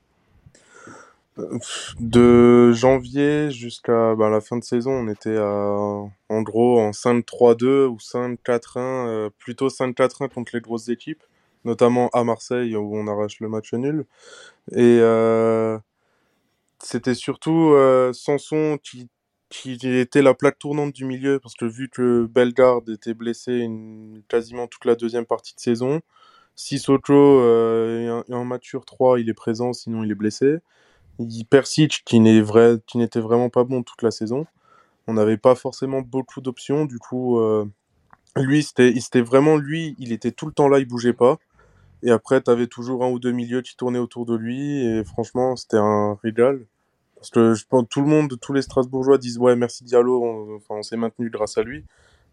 De 2.00 2.72
janvier 2.74 3.52
jusqu'à 3.52 4.16
bah, 4.16 4.30
la 4.30 4.42
fin 4.42 4.58
de 4.58 4.64
saison, 4.64 4.92
on 4.92 5.08
était 5.08 5.38
à, 5.38 5.46
en 5.46 6.42
gros 6.42 6.80
en 6.80 6.92
5-3-2 6.92 7.88
ou 7.88 7.98
5-4-1, 7.98 8.80
euh, 8.80 9.30
plutôt 9.40 9.70
5-4-1 9.70 10.30
contre 10.30 10.52
les 10.54 10.62
grosses 10.62 10.90
équipes, 10.90 11.24
notamment 11.66 12.10
à 12.14 12.24
Marseille 12.24 12.76
où 12.76 12.96
on 12.96 13.08
arrache 13.08 13.40
le 13.40 13.50
match 13.50 13.74
nul. 13.74 14.06
Et 14.72 15.00
euh, 15.02 15.78
c'était 16.80 17.16
surtout 17.16 17.72
euh, 17.74 18.14
Sanson 18.14 18.78
qui, 18.84 19.10
qui 19.50 19.78
était 19.98 20.22
la 20.22 20.34
plaque 20.34 20.60
tournante 20.60 20.94
du 20.94 21.06
milieu, 21.06 21.40
parce 21.40 21.56
que 21.56 21.66
vu 21.66 21.90
que 21.90 22.26
Bellegarde 22.26 22.90
était 22.90 23.14
blessé 23.14 23.54
une, 23.60 24.22
quasiment 24.28 24.68
toute 24.68 24.86
la 24.86 24.96
deuxième 24.96 25.26
partie 25.26 25.56
de 25.56 25.60
saison, 25.60 26.02
si 26.56 26.82
euh, 27.10 28.24
est 28.28 28.34
en 28.34 28.46
mature 28.46 28.86
3, 28.86 29.20
il 29.20 29.30
est 29.30 29.34
présent, 29.34 29.74
sinon 29.74 30.04
il 30.04 30.12
est 30.12 30.16
blessé. 30.16 30.58
Persic 31.50 32.04
qui 32.06 32.20
n'était 32.20 33.20
vraiment 33.20 33.50
pas 33.50 33.64
bon 33.64 33.84
toute 33.84 34.02
la 34.02 34.12
saison. 34.12 34.46
On 35.08 35.14
n'avait 35.14 35.38
pas 35.38 35.56
forcément 35.56 36.02
beaucoup 36.02 36.42
d'options. 36.42 36.86
Du 36.86 36.98
coup, 37.00 37.40
euh, 37.40 37.66
lui, 38.36 38.64
c'était 38.64 39.22
vraiment 39.22 39.58
lui. 39.58 39.96
Il 40.00 40.12
était 40.12 40.32
tout 40.32 40.46
le 40.46 40.54
temps 40.54 40.68
là, 40.68 40.80
il 40.80 40.86
bougeait 40.86 41.14
pas. 41.14 41.38
Et 42.04 42.12
après, 42.12 42.42
tu 42.42 42.52
avais 42.52 42.68
toujours 42.68 43.04
un 43.04 43.10
ou 43.10 43.20
deux 43.20 43.32
milieux 43.32 43.62
qui 43.62 43.76
tournaient 43.76 44.00
autour 44.00 44.26
de 44.26 44.36
lui. 44.36 44.86
Et 44.86 45.04
franchement, 45.04 45.56
c'était 45.56 45.78
un 45.78 46.18
régal. 46.24 46.66
Parce 47.16 47.30
que 47.30 47.54
je 47.54 47.66
pense 47.66 47.86
tout 47.90 48.02
le 48.02 48.08
monde, 48.08 48.38
tous 48.42 48.52
les 48.52 48.62
Strasbourgeois 48.62 49.18
disent 49.18 49.38
ouais, 49.38 49.56
merci 49.56 49.86
Diallo, 49.86 50.22
on, 50.24 50.56
enfin, 50.58 50.76
on 50.76 50.84
s'est 50.84 50.98
maintenu 50.98 51.30
grâce 51.30 51.58
à 51.58 51.64
lui. 51.64 51.86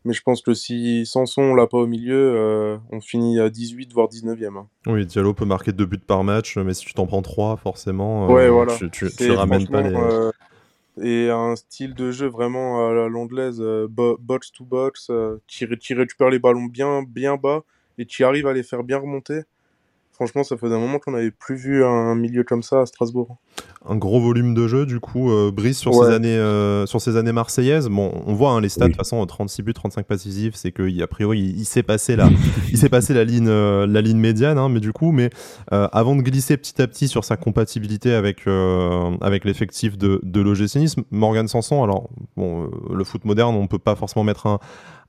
Mais 0.05 0.15
je 0.15 0.23
pense 0.23 0.41
que 0.41 0.55
si 0.55 1.05
Sanson, 1.05 1.43
on 1.43 1.55
l'a 1.55 1.67
pas 1.67 1.79
au 1.79 1.87
milieu, 1.87 2.33
euh, 2.35 2.79
on 2.91 3.01
finit 3.01 3.39
à 3.39 3.51
18, 3.51 3.93
voire 3.93 4.09
19e. 4.09 4.57
Hein. 4.57 4.67
Oui, 4.87 5.05
Diallo 5.05 5.35
peut 5.35 5.45
marquer 5.45 5.73
deux 5.73 5.85
buts 5.85 5.99
par 5.99 6.25
match, 6.25 6.57
mais 6.57 6.73
si 6.73 6.87
tu 6.87 6.95
t'en 6.95 7.07
prends 7.07 7.21
trois, 7.21 7.57
forcément, 7.57 8.25
euh, 8.35 8.51
voilà. 8.51 8.75
tu, 8.77 8.91
tu, 8.91 9.31
ramènes 9.33 9.69
pas 9.69 9.83
les... 9.83 9.95
Euh, 9.95 10.33
et 11.03 11.31
un 11.31 11.55
style 11.55 11.95
de 11.95 12.11
jeu 12.11 12.27
vraiment 12.27 12.89
à 12.89 12.93
la 12.93 13.09
l'anglaise, 13.09 13.63
box 13.91 14.53
to 14.53 14.65
box, 14.65 15.11
qui, 15.47 15.67
qui, 15.79 15.95
récupère 15.95 16.31
les 16.31 16.39
ballons 16.39 16.65
bien, 16.65 17.03
bien 17.03 17.37
bas 17.37 17.63
et 17.99 18.07
qui 18.07 18.25
arrive 18.25 18.47
à 18.47 18.53
les 18.53 18.63
faire 18.63 18.83
bien 18.83 18.99
remonter. 18.99 19.43
Franchement, 20.21 20.45
ça 20.45 20.59
faisait 20.59 20.75
un 20.75 20.79
moment 20.79 20.99
qu'on 20.99 21.13
n'avait 21.13 21.31
plus 21.31 21.57
vu 21.57 21.83
un 21.83 22.15
milieu 22.15 22.45
comme 22.45 22.63
ça 22.63 22.83
à 22.83 22.85
Strasbourg. 22.85 23.39
Un 23.89 23.97
gros 23.97 24.21
volume 24.21 24.53
de 24.53 24.69
jeu, 24.69 24.85
du 24.85 25.01
coup, 25.01 25.31
euh, 25.31 25.51
Brice 25.51 25.79
sur, 25.79 25.95
ces 25.95 26.11
années, 26.13 26.37
euh, 26.37 26.85
sur 26.85 27.01
ces 27.01 27.17
années 27.17 27.33
marseillaises. 27.33 27.89
Bon, 27.89 28.13
on 28.27 28.35
voit 28.35 28.51
hein, 28.51 28.61
les 28.61 28.69
stats, 28.69 28.85
de 28.85 28.91
toute 28.91 28.99
façon, 28.99 29.25
36 29.25 29.63
buts, 29.63 29.73
35 29.73 30.05
passes 30.05 30.25
décisives, 30.25 30.53
c'est 30.57 30.73
qu'a 30.73 31.07
priori, 31.07 31.41
il, 31.41 31.65
s'est 31.65 31.83
passé, 31.83 32.17
la, 32.17 32.29
il 32.71 32.77
s'est 32.77 32.91
passé 32.91 33.15
la 33.15 33.25
ligne, 33.25 33.49
euh, 33.49 33.87
la 33.87 34.03
ligne 34.03 34.19
médiane, 34.19 34.59
hein, 34.59 34.69
mais 34.69 34.81
du 34.81 34.93
coup, 34.93 35.11
mais 35.11 35.31
avant 35.71 36.15
de 36.15 36.21
glisser 36.21 36.59
petit 36.59 36.83
à 36.83 36.87
petit 36.87 37.09
sur 37.09 37.25
sa 37.25 37.39
compatibilité 37.39 38.13
avec, 38.13 38.47
avec 39.23 39.47
l'effectif 39.47 39.97
de, 39.97 40.21
de 40.23 40.41
l'OGC 40.43 40.77
Nice, 40.77 40.97
Morgan 41.11 41.49
Sanson, 41.49 41.83
alors, 41.83 42.11
bon, 42.37 42.69
le 42.93 43.05
foot 43.05 43.25
moderne, 43.25 43.55
on 43.55 43.67
peut 43.69 43.79
pas 43.79 43.97
forcément 43.97 44.25
mettre 44.25 44.47
un 44.47 44.59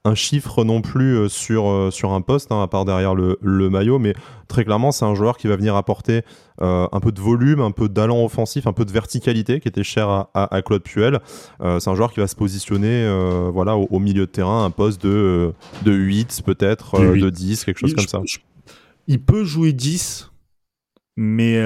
un 0.04 0.16
chiffre 0.16 0.64
non 0.64 0.82
plus 0.82 1.16
euh, 1.16 1.30
sur, 1.30 1.70
euh, 1.70 1.92
sur 1.92 2.14
un 2.14 2.22
poste, 2.22 2.52
hein, 2.52 2.62
à 2.62 2.68
part 2.68 2.86
derrière 2.86 3.14
le, 3.14 3.38
le, 3.42 3.70
maillot, 3.70 4.00
mais 4.00 4.14
très 4.48 4.66
clairement, 4.66 4.92
c'est 4.92 5.06
un 5.06 5.14
joueur 5.14 5.38
qui 5.38 5.48
va 5.48 5.56
venir 5.56 5.76
apporter 5.76 6.24
euh, 6.62 6.88
un 6.92 7.00
peu 7.00 7.12
de 7.12 7.22
volume, 7.22 7.62
un 7.62 7.72
peu 7.72 7.88
d'allant 7.88 8.24
offensif, 8.24 8.66
un 8.66 8.74
peu 8.74 8.84
de 8.84 8.92
verticalité 8.92 9.60
qui 9.60 9.68
était 9.68 9.84
cher 9.84 10.10
à, 10.10 10.30
à, 10.34 10.62
Claude 10.62 10.84
Puel. 10.84 11.20
c'est 11.60 11.90
un 11.90 11.96
joueur 11.96 12.14
qui 12.14 12.20
va 12.20 12.28
se 12.28 12.36
positionner 12.36 13.08
voilà, 13.52 13.76
au, 13.76 14.00
milieu 14.00 14.26
de 14.26 14.32
terrain, 14.32 14.66
un 14.66 14.70
poste 14.72 15.02
de, 15.02 15.54
de 15.84 15.92
8 15.92 16.42
peut-être, 16.46 17.00
de 17.00 17.30
10, 17.30 17.66
quelque 17.66 17.80
chose 17.80 17.94
comme 17.94 18.08
ça. 18.08 18.22
il 19.08 19.22
peut 19.22 19.44
jouer 19.44 19.74
10, 19.74 20.32
mais, 21.16 21.62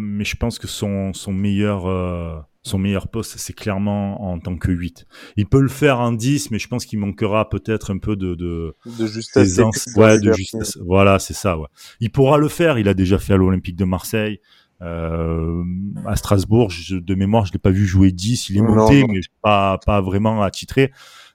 mais 0.00 0.24
je 0.24 0.36
pense 0.36 0.58
que 0.58 0.66
son, 0.66 1.12
son 1.12 1.32
meilleur 1.32 2.46
son 2.68 2.78
meilleur 2.78 3.08
poste, 3.08 3.34
c'est 3.38 3.52
clairement 3.52 4.30
en 4.30 4.38
tant 4.38 4.56
que 4.56 4.70
8. 4.70 5.06
Il 5.36 5.46
peut 5.46 5.60
le 5.60 5.68
faire 5.68 6.00
en 6.00 6.12
10, 6.12 6.50
mais 6.50 6.58
je 6.58 6.68
pense 6.68 6.84
qu'il 6.86 6.98
manquera 6.98 7.48
peut-être 7.48 7.92
un 7.92 7.98
peu 7.98 8.16
de, 8.16 8.34
de, 8.34 8.74
de 8.98 9.06
justesse. 9.06 9.58
Ouais, 9.96 10.18
de 10.18 10.32
justesse. 10.32 10.78
Voilà, 10.84 11.18
c'est 11.18 11.34
ça. 11.34 11.58
Ouais. 11.58 11.66
Il 12.00 12.10
pourra 12.10 12.38
le 12.38 12.48
faire. 12.48 12.78
Il 12.78 12.88
a 12.88 12.94
déjà 12.94 13.18
fait 13.18 13.34
à 13.34 13.36
l'Olympique 13.36 13.76
de 13.76 13.84
Marseille. 13.84 14.40
Euh, 14.80 15.64
à 16.06 16.14
Strasbourg, 16.14 16.70
de 16.90 17.14
mémoire, 17.14 17.46
je 17.46 17.52
l'ai 17.52 17.58
pas 17.58 17.70
vu 17.70 17.86
jouer 17.86 18.12
10. 18.12 18.50
Il 18.50 18.58
est 18.58 18.62
monté, 18.62 19.04
mais 19.08 19.20
pas, 19.42 19.78
pas 19.84 20.00
vraiment 20.00 20.42
attitré. 20.42 20.92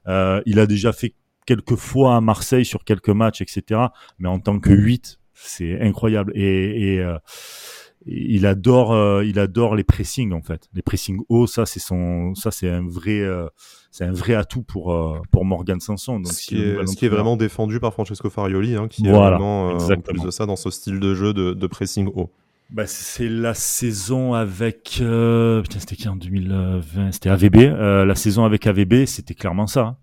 Euh, 0.07 0.41
il 0.45 0.59
a 0.59 0.65
déjà 0.65 0.93
fait 0.93 1.15
quelques 1.45 1.75
fois 1.75 2.15
à 2.15 2.21
Marseille 2.21 2.65
sur 2.65 2.83
quelques 2.83 3.09
matchs, 3.09 3.41
etc. 3.41 3.81
Mais 4.19 4.29
en 4.29 4.39
tant 4.39 4.59
que 4.59 4.71
8, 4.71 5.19
c'est 5.33 5.81
incroyable. 5.81 6.31
Et, 6.35 6.93
et 6.93 6.99
euh, 6.99 7.17
il 8.05 8.45
adore 8.45 8.93
euh, 8.93 9.25
il 9.25 9.39
adore 9.39 9.75
les 9.75 9.83
pressings 9.83 10.33
en 10.33 10.41
fait. 10.41 10.69
Les 10.73 10.81
pressings 10.81 11.21
hauts 11.29 11.47
ça 11.47 11.65
c'est 11.65 11.79
son 11.79 12.35
ça 12.35 12.51
c'est 12.51 12.69
un 12.69 12.87
vrai 12.87 13.19
euh, 13.19 13.47
c'est 13.91 14.03
un 14.03 14.11
vrai 14.11 14.33
atout 14.33 14.63
pour 14.63 14.93
euh, 14.93 15.19
pour 15.31 15.45
Morgan 15.45 15.79
Sanson. 15.79 16.19
Donc 16.19 16.33
ce 16.33 16.45
qui, 16.45 16.61
est, 16.61 16.85
ce 16.85 16.95
qui 16.95 17.05
est 17.05 17.09
vraiment 17.09 17.37
défendu 17.37 17.79
par 17.79 17.93
Francesco 17.93 18.29
Farioli 18.29 18.75
hein, 18.75 18.87
qui 18.89 19.07
est 19.07 19.11
vraiment 19.11 19.69
en 19.69 20.01
plus 20.01 20.21
de 20.21 20.31
ça 20.31 20.45
dans 20.45 20.55
ce 20.55 20.69
style 20.69 20.99
de 20.99 21.13
jeu 21.15 21.33
de, 21.33 21.53
de 21.53 21.67
pressing 21.67 22.09
haut. 22.13 22.29
Bah, 22.69 22.87
c'est 22.87 23.29
la 23.29 23.53
saison 23.53 24.33
avec 24.33 24.93
putain 24.93 25.79
c'était 25.79 25.95
qui 25.95 26.09
en 26.09 26.15
2020 26.15 27.11
c'était 27.11 27.29
AVB 27.29 27.55
la 27.57 28.15
saison 28.15 28.45
avec 28.45 28.65
AVB 28.67 29.05
c'était 29.05 29.35
clairement 29.35 29.67
ça 29.67 29.81
hein. 29.81 29.97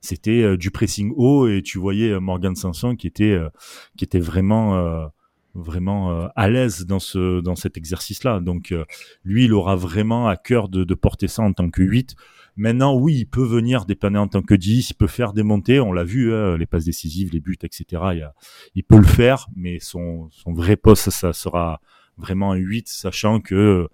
c'était 0.00 0.56
du 0.56 0.70
pressing 0.70 1.12
haut 1.16 1.48
et 1.48 1.60
tu 1.62 1.78
voyais 1.78 2.18
Morgan 2.18 2.56
Sanson 2.56 2.96
qui 2.96 3.06
était 3.06 3.38
qui 3.98 4.04
était 4.04 4.20
vraiment 4.20 5.10
vraiment 5.54 6.10
euh, 6.10 6.28
à 6.36 6.48
l'aise 6.48 6.86
dans 6.86 6.98
ce 6.98 7.40
dans 7.40 7.56
cet 7.56 7.76
exercice-là. 7.76 8.40
Donc 8.40 8.72
euh, 8.72 8.84
lui, 9.24 9.44
il 9.44 9.52
aura 9.52 9.76
vraiment 9.76 10.28
à 10.28 10.36
cœur 10.36 10.68
de, 10.68 10.84
de, 10.84 10.94
porter 10.94 11.28
ça 11.28 11.42
en 11.42 11.52
tant 11.52 11.70
que 11.70 11.82
8. 11.82 12.14
Maintenant, 12.56 12.94
oui, 12.94 13.14
il 13.14 13.26
peut 13.26 13.44
venir 13.44 13.84
dépanner 13.84 14.18
en 14.18 14.28
tant 14.28 14.42
que 14.42 14.54
10, 14.54 14.90
il 14.90 14.94
peut 14.94 15.08
faire 15.08 15.32
des 15.32 15.42
montées, 15.42 15.80
on 15.80 15.92
l'a 15.92 16.04
vu, 16.04 16.32
hein, 16.32 16.56
les 16.56 16.66
passes 16.66 16.84
décisives, 16.84 17.30
les 17.32 17.40
buts, 17.40 17.58
etc. 17.62 18.02
Il, 18.12 18.30
il 18.76 18.84
peut 18.84 18.98
le 18.98 19.04
faire, 19.04 19.48
mais 19.56 19.80
son, 19.80 20.28
son 20.30 20.52
vrai 20.52 20.76
poste, 20.76 21.10
ça 21.10 21.32
sera 21.32 21.80
vraiment 22.16 22.52
un 22.52 22.56
8, 22.56 22.88
sachant 22.88 23.40
que 23.40 23.54
euh, 23.54 23.88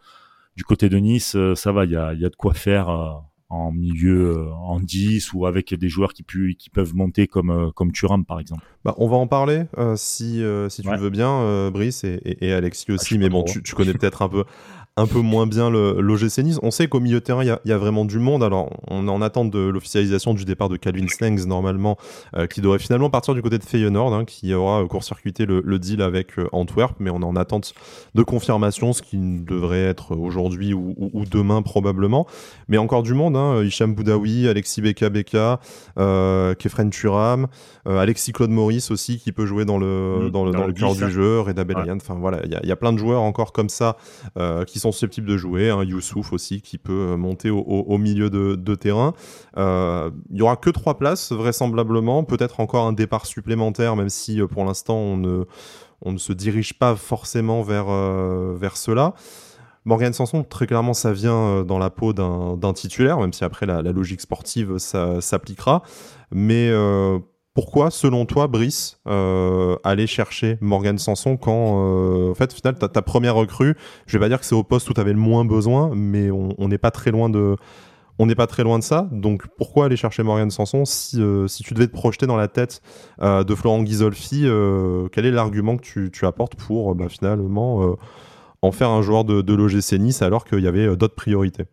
du 0.57 0.65
côté 0.65 0.91
de 0.91 0.99
Nice, 0.99 1.37
ça 1.55 1.73
va, 1.73 1.87
il 1.87 1.93
y 1.93 1.97
a, 1.97 2.13
il 2.13 2.21
y 2.21 2.27
a 2.27 2.29
de 2.29 2.37
quoi 2.37 2.53
faire 2.53 3.23
en 3.51 3.73
milieu 3.73 4.39
euh, 4.39 4.53
en 4.53 4.79
10 4.79 5.33
ou 5.35 5.45
avec 5.45 5.75
des 5.75 5.89
joueurs 5.89 6.13
qui, 6.13 6.23
pu, 6.23 6.55
qui 6.57 6.71
peuvent 6.71 6.95
monter 6.95 7.27
comme, 7.27 7.51
euh, 7.51 7.71
comme 7.73 7.91
Thuram 7.91 8.25
par 8.25 8.39
exemple. 8.39 8.63
Bah, 8.85 8.95
on 8.97 9.09
va 9.09 9.17
en 9.17 9.27
parler 9.27 9.65
euh, 9.77 9.95
si, 9.97 10.43
si 10.69 10.83
tu 10.83 10.91
le 10.91 10.97
veux 10.97 11.11
bien, 11.11 11.71
Brice 11.71 12.05
et, 12.05 12.21
et, 12.25 12.53
Alexis 12.53 12.87
ah, 12.89 12.95
aussi, 12.95 13.19
mais 13.19 13.29
bon, 13.29 13.43
tu, 13.43 13.63
tu, 13.63 13.75
connais 13.75 13.93
peut-être 13.93 14.23
un 14.23 14.29
peu 14.29 14.45
un 14.97 15.07
peu 15.07 15.21
moins 15.21 15.47
bien 15.47 15.71
l'OGC 15.71 16.39
Nice. 16.39 16.59
On 16.63 16.71
sait 16.71 16.89
qu'au 16.89 17.01
milieu 17.01 17.21
de 17.21 17.25
terrain, 17.25 17.43
il 17.43 17.57
y, 17.65 17.69
y, 17.69 17.73
a 17.73 17.79
vraiment 17.79 18.05
du 18.05 18.19
monde. 18.19 18.43
Alors, 18.43 18.71
on 18.89 19.07
est 19.07 19.11
en 19.11 19.23
attente 19.23 19.51
de 19.51 19.59
l'officialisation 19.59 20.35
du 20.35 20.45
départ 20.45 20.69
de 20.69 20.77
Calvin 20.77 21.07
Stengs, 21.09 21.47
normalement, 21.47 21.97
qui 22.51 22.61
devrait 22.61 22.81
finalement 22.81 23.09
partir 23.09 23.35
du 23.35 23.41
côté 23.41 23.59
de 23.59 23.65
Feyenoord, 23.65 24.13
hein, 24.13 24.25
qui 24.25 24.53
aura 24.53 24.85
court-circuité 24.87 25.47
le, 25.47 25.63
le, 25.65 25.79
deal 25.79 26.03
avec 26.03 26.33
Antwerp, 26.53 26.97
mais 26.99 27.09
on 27.09 27.21
est 27.21 27.25
en 27.25 27.37
attente 27.37 27.73
de 28.15 28.23
confirmation, 28.23 28.93
ce 28.93 29.01
qui 29.01 29.17
devrait 29.17 29.85
être 29.85 30.17
aujourd'hui 30.17 30.75
ou, 30.75 30.95
ou, 30.99 31.11
ou, 31.15 31.25
demain 31.25 31.63
probablement. 31.63 32.27
Mais 32.69 32.77
encore 32.77 33.03
du 33.03 33.15
monde, 33.15 33.37
hein, 33.37 33.40
Hicham 33.63 33.95
Boudaoui, 33.95 34.49
Alexis 34.49 34.81
Beka 34.81 35.11
Beka, 35.11 35.61
euh, 35.99 36.55
Kefren 36.55 36.91
Turam, 36.91 37.47
euh, 37.87 37.99
Alexis 37.99 38.33
Claude 38.33 38.51
Maurice 38.51 38.91
aussi, 38.91 39.19
qui 39.19 39.33
peut 39.33 39.47
jouer 39.47 39.65
dans 39.65 39.79
le, 39.79 40.27
mmh, 40.27 40.31
dans 40.31 40.45
le, 40.45 40.53
dans, 40.53 40.67
le, 40.67 40.73
cœur 40.73 40.95
du 40.95 41.11
jeu, 41.11 41.41
Reda 41.41 41.65
Belayan, 41.65 41.97
enfin 41.97 42.15
voilà, 42.15 42.41
il 42.45 42.59
y, 42.65 42.67
y, 42.67 42.73
a 42.73 42.77
plein 42.77 42.93
de 42.93 42.99
joueurs 42.99 43.23
encore 43.23 43.53
comme 43.53 43.69
ça 43.69 43.97
qui 44.67 44.79
sont 44.79 44.93
susceptibles 44.93 45.27
de 45.27 45.37
jouer. 45.37 45.71
Hein, 45.71 45.85
Youssouf 45.85 46.33
aussi 46.33 46.63
qui 46.63 46.79
peut 46.79 47.17
monter 47.17 47.51
au, 47.51 47.99
milieu 47.99 48.31
de, 48.31 48.75
terrain. 48.75 49.15
Euh, 49.57 50.11
il 50.31 50.39
y 50.39 50.43
aura 50.43 50.57
que 50.57 50.71
trois 50.71 50.99
places 50.99 51.33
vraisemblablement, 51.33 52.25
peut-être 52.25 52.61
encore 52.61 52.87
un 52.87 52.93
départ 52.93 53.27
supplémentaire, 53.27 53.97
même 53.97 54.09
si 54.09 54.41
pour 54.51 54.65
l'instant 54.65 54.97
on 54.97 55.17
ne, 55.17 55.45
on 56.03 56.13
ne 56.13 56.19
se 56.19 56.33
dirige 56.33 56.79
pas 56.79 56.97
forcément 56.97 57.63
vers, 57.63 57.87
vers 58.57 58.77
cela. 58.77 59.15
Morgan 59.85 60.13
Sanson, 60.13 60.45
très 60.45 60.67
clairement, 60.67 60.93
ça 60.93 61.13
vient 61.13 61.63
dans 61.63 61.79
la 61.79 61.91
peau 61.91 62.13
d'un 62.13 62.73
titulaire, 62.73 63.19
même 63.19 63.33
si 63.33 63.45
après 63.45 63.67
la, 63.67 63.83
logique 63.83 64.21
sportive 64.21 64.79
s'appliquera. 64.79 65.83
Mais 66.31 66.71
pourquoi, 67.55 67.91
selon 67.91 68.27
toi, 68.27 68.47
Brice, 68.47 69.01
euh, 69.09 69.77
aller 69.83 70.07
chercher 70.07 70.57
Morgan 70.61 70.99
Sanson 70.99 71.37
quand, 71.37 71.83
euh, 71.85 72.31
en 72.31 72.35
fait, 72.35 72.53
au 72.53 72.57
final, 72.57 72.77
ta, 72.79 72.89
ta 72.89 73.03
première 73.03 73.35
recrue, 73.35 73.77
je 74.07 74.17
vais 74.17 74.25
pas 74.25 74.29
dire 74.29 74.39
que 74.39 74.47
c'est 74.47 74.55
au 74.55 74.63
poste 74.63 74.89
où 74.89 74.95
tu 74.95 75.01
avais 75.01 75.13
le 75.13 75.19
moins 75.19 75.45
besoin, 75.45 75.91
mais 75.95 76.31
on 76.31 76.69
n'est 76.69 76.79
pas 76.79 76.93
très 76.93 77.11
loin 77.11 77.29
de, 77.29 77.57
on 78.21 78.27
n'est 78.27 78.37
pas 78.37 78.47
très 78.47 78.63
loin 78.63 78.79
de 78.79 78.85
ça. 78.85 79.09
Donc 79.11 79.49
pourquoi 79.59 79.87
aller 79.87 79.97
chercher 79.97 80.23
Morgan 80.23 80.51
Sanson 80.51 80.85
si, 80.85 81.21
si 81.49 81.63
tu 81.65 81.75
devais 81.75 81.89
te 81.89 81.93
projeter 81.93 82.27
dans 82.27 82.37
la 82.37 82.49
tête 82.49 82.83
de 83.21 83.55
Florent 83.55 83.83
Ghisolfi 83.83 84.47
Quel 85.13 85.27
est 85.27 85.31
l'argument 85.33 85.77
que 85.77 86.07
tu, 86.07 86.27
apportes 86.27 86.55
pour 86.55 86.95
bah, 86.95 87.09
finalement 87.09 87.97
en 88.63 88.73
faire 88.73 88.91
un 88.91 89.03
joueur 89.03 89.25
de, 89.25 89.43
de 89.43 89.55
l'OGC 89.55 89.93
Nice 89.99 90.23
alors 90.23 90.45
qu'il 90.45 90.61
y 90.61 90.67
avait 90.67 90.97
d'autres 90.97 91.15
priorités 91.15 91.65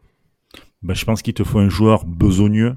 bah, 0.83 0.93
je 0.93 1.05
pense 1.05 1.21
qu'il 1.21 1.33
te 1.33 1.43
faut 1.43 1.59
un 1.59 1.69
joueur 1.69 2.05
besogneux, 2.05 2.75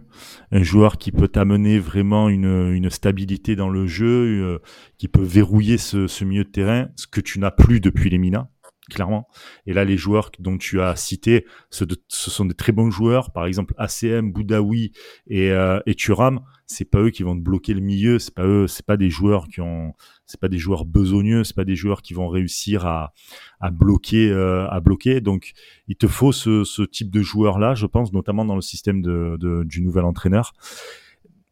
un 0.52 0.62
joueur 0.62 0.96
qui 0.96 1.12
peut 1.12 1.28
t'amener 1.28 1.78
vraiment 1.78 2.28
une, 2.28 2.72
une, 2.72 2.88
stabilité 2.88 3.56
dans 3.56 3.68
le 3.68 3.86
jeu, 3.86 4.42
euh, 4.42 4.58
qui 4.96 5.06
peut 5.06 5.22
verrouiller 5.22 5.76
ce, 5.76 6.06
ce, 6.06 6.24
milieu 6.24 6.44
de 6.44 6.48
terrain, 6.48 6.88
ce 6.96 7.06
que 7.06 7.20
tu 7.20 7.38
n'as 7.38 7.50
plus 7.50 7.80
depuis 7.80 8.08
les 8.10 8.18
Minas 8.18 8.48
clairement. 8.90 9.28
Et 9.66 9.72
là, 9.72 9.84
les 9.84 9.96
joueurs 9.96 10.30
dont 10.40 10.58
tu 10.58 10.80
as 10.80 10.96
cité, 10.96 11.46
ce, 11.70 11.84
ce 12.08 12.30
sont 12.30 12.44
des 12.44 12.54
très 12.54 12.72
bons 12.72 12.90
joueurs. 12.90 13.32
Par 13.32 13.46
exemple, 13.46 13.72
ACM, 13.78 14.32
Boudaoui 14.32 14.92
et, 15.28 15.52
euh, 15.52 15.80
et 15.86 15.94
Turam, 15.94 16.40
c'est 16.70 16.84
pas 16.84 17.00
eux 17.00 17.10
qui 17.10 17.24
vont 17.24 17.34
te 17.34 17.42
bloquer 17.42 17.74
le 17.74 17.80
milieu. 17.80 18.20
C'est 18.20 18.32
pas 18.32 18.46
eux, 18.46 18.68
c'est 18.68 18.86
pas 18.86 18.96
des 18.96 19.10
joueurs 19.10 19.48
qui 19.48 19.60
ont, 19.60 19.92
c'est 20.24 20.38
pas 20.38 20.48
des 20.48 20.58
joueurs 20.58 20.84
besogneux. 20.84 21.42
C'est 21.42 21.56
pas 21.56 21.64
des 21.64 21.74
joueurs 21.74 22.00
qui 22.00 22.14
vont 22.14 22.28
réussir 22.28 22.86
à, 22.86 23.12
à 23.58 23.72
bloquer, 23.72 24.30
euh, 24.30 24.68
à 24.68 24.78
bloquer. 24.78 25.20
Donc, 25.20 25.52
il 25.88 25.96
te 25.96 26.06
faut 26.06 26.30
ce, 26.30 26.62
ce 26.62 26.82
type 26.82 27.10
de 27.10 27.22
joueur-là, 27.22 27.74
je 27.74 27.86
pense, 27.86 28.12
notamment 28.12 28.44
dans 28.44 28.54
le 28.54 28.60
système 28.60 29.02
de, 29.02 29.36
de, 29.40 29.64
du 29.64 29.82
nouvel 29.82 30.04
entraîneur. 30.04 30.52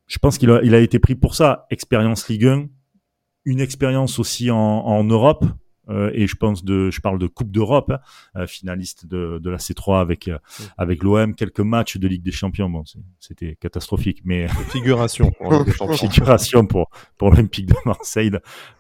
Je 0.07 0.19
pense 0.19 0.39
qu'il 0.39 0.53
a, 0.53 0.63
il 0.63 0.73
a 0.73 0.79
été 0.79 1.01
pris 1.01 1.17
pour 1.17 1.35
ça. 1.35 1.67
Expérience 1.71 2.29
Ligue 2.29 2.47
1, 2.47 2.69
une 3.45 3.61
expérience 3.61 4.21
aussi 4.21 4.53
en, 4.53 4.57
en 4.57 5.03
Europe 5.03 5.45
et 6.13 6.27
je 6.27 6.37
pense 6.37 6.65
de, 6.65 6.91
je 6.91 7.01
parle 7.01 7.19
de 7.19 7.27
Coupe 7.27 7.51
d'Europe, 7.51 7.91
hein, 7.91 8.01
euh, 8.37 8.47
finaliste 8.47 9.07
de, 9.07 9.39
de, 9.39 9.51
la 9.51 9.59
C3 9.59 10.01
avec 10.01 10.29
euh, 10.29 10.39
avec 10.77 11.03
l'OM, 11.03 11.35
quelques 11.35 11.61
matchs 11.61 11.97
de 11.97 12.09
Ligue 12.09 12.23
des 12.23 12.33
Champions. 12.33 12.69
Bon, 12.69 12.85
c'était 13.21 13.57
catastrophique, 13.57 14.23
mais 14.25 14.49
figuration, 14.71 15.33
figuration 15.97 16.67
pour 16.67 16.91
pour 17.17 17.31
l'Olympique 17.31 17.67
de 17.67 17.75
Marseille, 17.85 18.31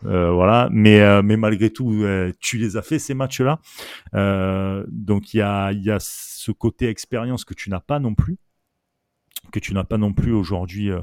voilà. 0.02 0.68
Mais 0.72 1.22
mais 1.22 1.36
malgré 1.36 1.70
tout, 1.70 2.04
tu 2.40 2.58
les 2.58 2.76
as 2.76 2.82
fait 2.82 2.98
ces 2.98 3.14
matchs-là. 3.14 3.58
donc 4.88 5.34
il 5.34 5.38
y 5.38 5.42
a 5.42 5.72
il 5.72 5.82
y 5.82 5.90
a 5.90 5.98
ce 6.00 6.52
côté 6.52 6.88
expérience 6.88 7.44
que 7.44 7.54
tu 7.54 7.70
n'as 7.70 7.80
pas 7.80 7.98
non 7.98 8.14
plus 8.14 8.38
que 9.50 9.58
tu 9.58 9.74
n'as 9.74 9.84
pas 9.84 9.98
non 9.98 10.12
plus 10.12 10.32
aujourd'hui 10.32 10.90
euh, 10.90 11.00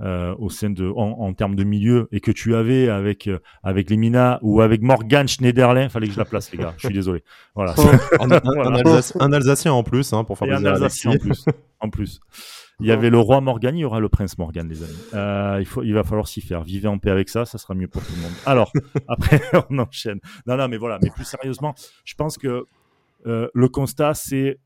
euh, 0.00 0.34
au 0.38 0.50
sein 0.50 0.70
de 0.70 0.88
en, 0.88 1.32
termes 1.32 1.56
de 1.56 1.64
milieu 1.64 2.08
et 2.12 2.20
que 2.20 2.30
tu 2.30 2.54
avais 2.54 2.88
avec 2.88 3.26
euh, 3.26 3.38
avec 3.62 3.90
les 3.90 3.96
Mina 3.96 4.38
ou 4.42 4.60
avec 4.60 4.82
Morgan 4.82 5.26
Schneiderlin 5.26 5.88
fallait 5.88 6.06
que 6.08 6.12
je 6.12 6.18
la 6.18 6.24
place 6.24 6.52
les 6.52 6.58
gars 6.58 6.74
je 6.76 6.86
suis 6.86 6.94
désolé 6.94 7.22
voilà 7.54 7.74
un, 8.20 9.32
Alsacien, 9.32 9.72
en 9.72 9.82
plus 9.82 10.12
hein, 10.12 10.24
pour 10.24 10.38
faire 10.38 10.56
un 10.56 10.64
Alsacien 10.64 11.12
en 11.12 11.18
plus 11.18 11.44
en 11.80 11.90
plus 11.90 12.20
il 12.80 12.86
y 12.86 12.92
avait 12.92 13.08
le 13.08 13.18
roi 13.18 13.40
Morgan, 13.40 13.74
il 13.74 13.80
y 13.80 13.84
aura 13.84 14.00
le 14.00 14.10
prince 14.10 14.36
Morgan, 14.36 14.68
les 14.68 14.82
amis. 14.82 15.60
il, 15.60 15.66
faut, 15.66 15.82
il 15.82 15.94
va 15.94 16.04
falloir 16.04 16.28
s'y 16.28 16.42
faire. 16.42 16.62
Vivez 16.62 16.88
en 16.88 16.98
paix 16.98 17.08
avec 17.08 17.30
ça, 17.30 17.46
ça 17.46 17.56
sera 17.56 17.72
mieux 17.72 17.88
pour 17.88 18.04
tout 18.04 18.12
le 18.14 18.20
monde. 18.20 18.32
Alors, 18.44 18.70
après, 19.08 19.40
on 19.70 19.78
enchaîne. 19.78 20.20
Non, 20.46 20.58
non, 20.58 20.68
mais 20.68 20.76
voilà. 20.76 20.98
Mais 21.02 21.08
plus 21.08 21.24
sérieusement, 21.24 21.74
je 22.04 22.14
pense 22.16 22.36
que 22.36 22.66
le 23.24 23.68
constat, 23.68 24.12
c'est 24.12 24.58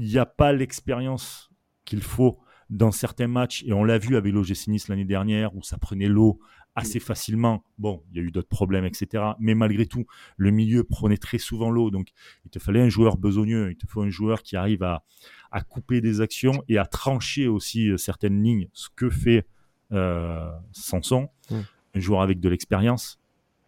il 0.00 0.06
n'y 0.06 0.18
a 0.18 0.26
pas 0.26 0.52
l'expérience 0.52 1.50
qu'il 1.84 2.02
faut 2.02 2.38
dans 2.70 2.92
certains 2.92 3.26
matchs, 3.26 3.64
et 3.66 3.72
on 3.72 3.84
l'a 3.84 3.98
vu 3.98 4.16
avec 4.16 4.32
l'OGC 4.32 4.68
Nice 4.68 4.88
l'année 4.88 5.04
dernière, 5.04 5.54
où 5.56 5.62
ça 5.62 5.76
prenait 5.76 6.08
l'eau 6.08 6.40
assez 6.76 7.00
facilement. 7.00 7.64
Bon, 7.78 8.02
il 8.10 8.16
y 8.16 8.20
a 8.20 8.22
eu 8.22 8.30
d'autres 8.30 8.48
problèmes, 8.48 8.84
etc. 8.84 9.24
Mais 9.40 9.54
malgré 9.54 9.86
tout, 9.86 10.06
le 10.36 10.52
milieu 10.52 10.84
prenait 10.84 11.16
très 11.16 11.38
souvent 11.38 11.70
l'eau. 11.70 11.90
Donc, 11.90 12.08
il 12.44 12.50
te 12.50 12.60
fallait 12.60 12.80
un 12.80 12.88
joueur 12.88 13.16
besogneux. 13.16 13.70
Il 13.72 13.76
te 13.76 13.86
faut 13.88 14.02
un 14.02 14.10
joueur 14.10 14.42
qui 14.42 14.56
arrive 14.56 14.84
à, 14.84 15.04
à 15.50 15.62
couper 15.62 16.00
des 16.00 16.20
actions 16.20 16.62
et 16.68 16.78
à 16.78 16.86
trancher 16.86 17.48
aussi 17.48 17.88
euh, 17.90 17.96
certaines 17.96 18.42
lignes, 18.42 18.68
ce 18.72 18.88
que 18.94 19.10
fait 19.10 19.46
euh, 19.92 20.48
Sanson. 20.70 21.28
Mmh. 21.50 21.56
Un 21.94 22.00
joueur 22.00 22.22
avec 22.22 22.38
de 22.38 22.48
l'expérience, 22.48 23.20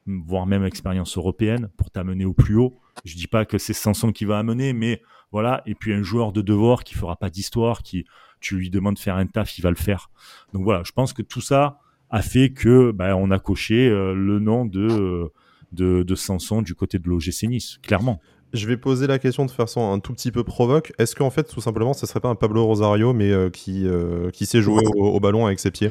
voire 0.06 0.46
même 0.46 0.64
expérience 0.64 1.16
européenne, 1.16 1.70
pour 1.76 1.90
t'amener 1.90 2.24
au 2.24 2.34
plus 2.34 2.54
haut. 2.54 2.78
Je 3.04 3.16
dis 3.16 3.26
pas 3.26 3.44
que 3.44 3.58
c'est 3.58 3.72
Sanson 3.72 4.12
qui 4.12 4.24
va 4.24 4.38
amener, 4.38 4.72
mais 4.72 5.02
voilà. 5.32 5.62
Et 5.66 5.74
puis 5.74 5.92
un 5.92 6.02
joueur 6.02 6.32
de 6.32 6.42
devoir 6.42 6.84
qui 6.84 6.94
fera 6.94 7.16
pas 7.16 7.30
d'histoire, 7.30 7.82
qui 7.82 8.04
tu 8.40 8.56
lui 8.56 8.70
demandes 8.70 8.94
de 8.94 9.00
faire 9.00 9.16
un 9.16 9.26
taf, 9.26 9.58
il 9.58 9.62
va 9.62 9.70
le 9.70 9.76
faire. 9.76 10.10
Donc 10.52 10.64
voilà, 10.64 10.82
je 10.84 10.92
pense 10.92 11.12
que 11.12 11.22
tout 11.22 11.40
ça 11.40 11.78
a 12.10 12.20
fait 12.20 12.50
que 12.50 12.90
bah, 12.90 13.16
on 13.16 13.30
a 13.30 13.38
coché 13.38 13.88
euh, 13.88 14.14
le 14.14 14.38
nom 14.38 14.66
de, 14.66 14.86
euh, 14.90 15.32
de, 15.72 16.02
de 16.02 16.14
Sanson 16.14 16.60
du 16.60 16.74
côté 16.74 16.98
de 16.98 17.08
l'OGC 17.08 17.44
Nice, 17.44 17.78
clairement. 17.82 18.20
Je 18.52 18.66
vais 18.66 18.76
poser 18.76 19.06
la 19.06 19.18
question 19.18 19.46
de 19.46 19.50
façon 19.50 19.92
un 19.92 19.98
tout 19.98 20.12
petit 20.12 20.30
peu 20.30 20.44
provoque. 20.44 20.92
Est-ce 20.98 21.16
qu'en 21.16 21.30
fait, 21.30 21.44
tout 21.44 21.62
simplement, 21.62 21.94
ce 21.94 22.04
serait 22.04 22.20
pas 22.20 22.28
un 22.28 22.34
Pablo 22.34 22.66
Rosario, 22.66 23.14
mais 23.14 23.30
euh, 23.30 23.48
qui, 23.48 23.86
qui 24.34 24.44
sait 24.44 24.60
jouer 24.60 24.82
au, 24.94 25.06
au, 25.06 25.20
ballon 25.20 25.46
avec 25.46 25.58
ses 25.58 25.70
pieds? 25.70 25.90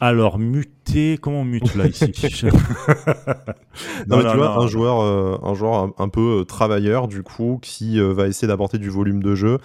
Alors, 0.00 0.38
muter, 0.38 1.18
comment 1.20 1.40
on 1.40 1.44
mute 1.44 1.74
là 1.74 1.86
ici 1.86 2.04
Non, 4.06 4.18
mais 4.18 4.30
tu 4.30 4.36
vois, 4.36 4.56
un 4.56 4.66
joueur, 4.68 5.00
euh, 5.00 5.38
un 5.42 5.54
joueur 5.54 5.92
un, 5.98 6.08
peu 6.08 6.40
euh, 6.40 6.44
travailleur, 6.44 7.08
du 7.08 7.24
coup, 7.24 7.58
qui 7.60 7.98
euh, 7.98 8.12
va 8.12 8.28
essayer 8.28 8.46
d'apporter 8.46 8.78
du 8.78 8.90
volume 8.90 9.22
de 9.22 9.34
jeu, 9.34 9.58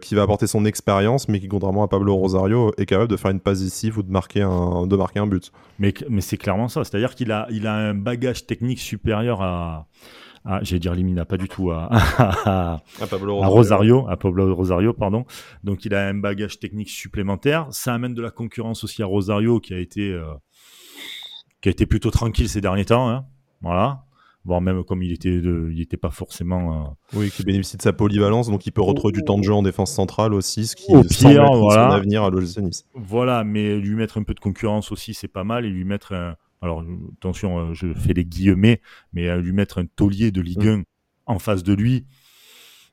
qui 0.00 0.14
va 0.14 0.22
apporter 0.22 0.46
son 0.46 0.64
expérience, 0.64 1.28
mais 1.28 1.38
qui, 1.38 1.46
contrairement 1.46 1.84
à 1.84 1.88
Pablo 1.88 2.16
Rosario, 2.16 2.72
est 2.78 2.86
capable 2.86 3.10
de 3.10 3.16
faire 3.16 3.30
une 3.30 3.40
passe 3.40 3.60
ici 3.60 3.92
ou 3.96 4.02
de 4.02 4.10
marquer 4.10 4.42
un, 4.42 4.86
de 4.86 4.96
marquer 4.96 5.20
un 5.20 5.26
but. 5.26 5.52
Mais, 5.78 5.94
mais 6.10 6.20
c'est 6.20 6.36
clairement 6.36 6.68
ça. 6.68 6.82
C'est-à-dire 6.82 7.14
qu'il 7.14 7.30
a, 7.30 7.46
il 7.50 7.66
a 7.66 7.74
un 7.74 7.94
bagage 7.94 8.46
technique 8.46 8.80
supérieur 8.80 9.40
à, 9.40 9.86
ah, 10.46 10.60
j'allais 10.62 10.80
dire 10.80 10.94
Limina, 10.94 11.24
pas 11.24 11.38
du 11.38 11.48
tout, 11.48 11.70
à, 11.70 11.88
à, 13.00 13.06
Pablo 13.08 13.40
Rosario. 13.40 14.06
à 14.08 14.16
Pablo 14.18 14.54
Rosario, 14.54 14.92
pardon. 14.92 15.24
Donc 15.62 15.86
il 15.86 15.94
a 15.94 16.06
un 16.06 16.14
bagage 16.14 16.58
technique 16.58 16.90
supplémentaire. 16.90 17.66
Ça 17.70 17.94
amène 17.94 18.12
de 18.12 18.20
la 18.20 18.30
concurrence 18.30 18.84
aussi 18.84 19.02
à 19.02 19.06
Rosario, 19.06 19.58
qui 19.58 19.72
a 19.72 19.78
été, 19.78 20.12
euh, 20.12 20.24
qui 21.62 21.70
a 21.70 21.72
été 21.72 21.86
plutôt 21.86 22.10
tranquille 22.10 22.48
ces 22.48 22.60
derniers 22.60 22.84
temps. 22.84 23.08
Hein. 23.08 23.24
Voilà. 23.62 24.04
Voire 24.44 24.60
même 24.60 24.84
comme 24.84 25.02
il 25.02 25.12
était, 25.12 25.40
de, 25.40 25.70
il 25.72 25.80
était 25.80 25.96
pas 25.96 26.10
forcément. 26.10 26.74
Euh, 27.14 27.18
oui, 27.18 27.30
qui 27.30 27.42
bénéficie 27.42 27.78
de 27.78 27.82
sa 27.82 27.94
polyvalence, 27.94 28.50
donc 28.50 28.66
il 28.66 28.72
peut 28.72 28.82
retrouver 28.82 29.12
du 29.12 29.22
temps 29.22 29.38
de 29.38 29.44
jeu 29.44 29.54
en 29.54 29.62
défense 29.62 29.94
centrale 29.94 30.34
aussi, 30.34 30.66
ce 30.66 30.76
qui 30.76 30.94
Au 30.94 31.02
pire, 31.02 31.50
voilà. 31.54 31.88
son 31.88 31.94
avenir 31.96 32.22
à 32.24 32.28
l'OGC 32.28 32.58
Nice. 32.58 32.84
Voilà, 32.92 33.44
mais 33.44 33.78
lui 33.78 33.94
mettre 33.94 34.18
un 34.18 34.22
peu 34.24 34.34
de 34.34 34.40
concurrence 34.40 34.92
aussi, 34.92 35.14
c'est 35.14 35.28
pas 35.28 35.44
mal, 35.44 35.64
et 35.64 35.70
lui 35.70 35.86
mettre 35.86 36.12
un, 36.12 36.36
alors 36.64 36.82
attention, 37.16 37.58
euh, 37.58 37.74
je 37.74 37.92
fais 37.92 38.14
les 38.14 38.24
guillemets, 38.24 38.80
mais 39.12 39.28
à 39.28 39.36
lui 39.36 39.52
mettre 39.52 39.78
un 39.78 39.86
taulier 39.86 40.32
de 40.32 40.40
Ligue 40.40 40.66
1 40.66 40.76
mm. 40.78 40.84
en 41.26 41.38
face 41.38 41.62
de 41.62 41.74
lui, 41.74 42.06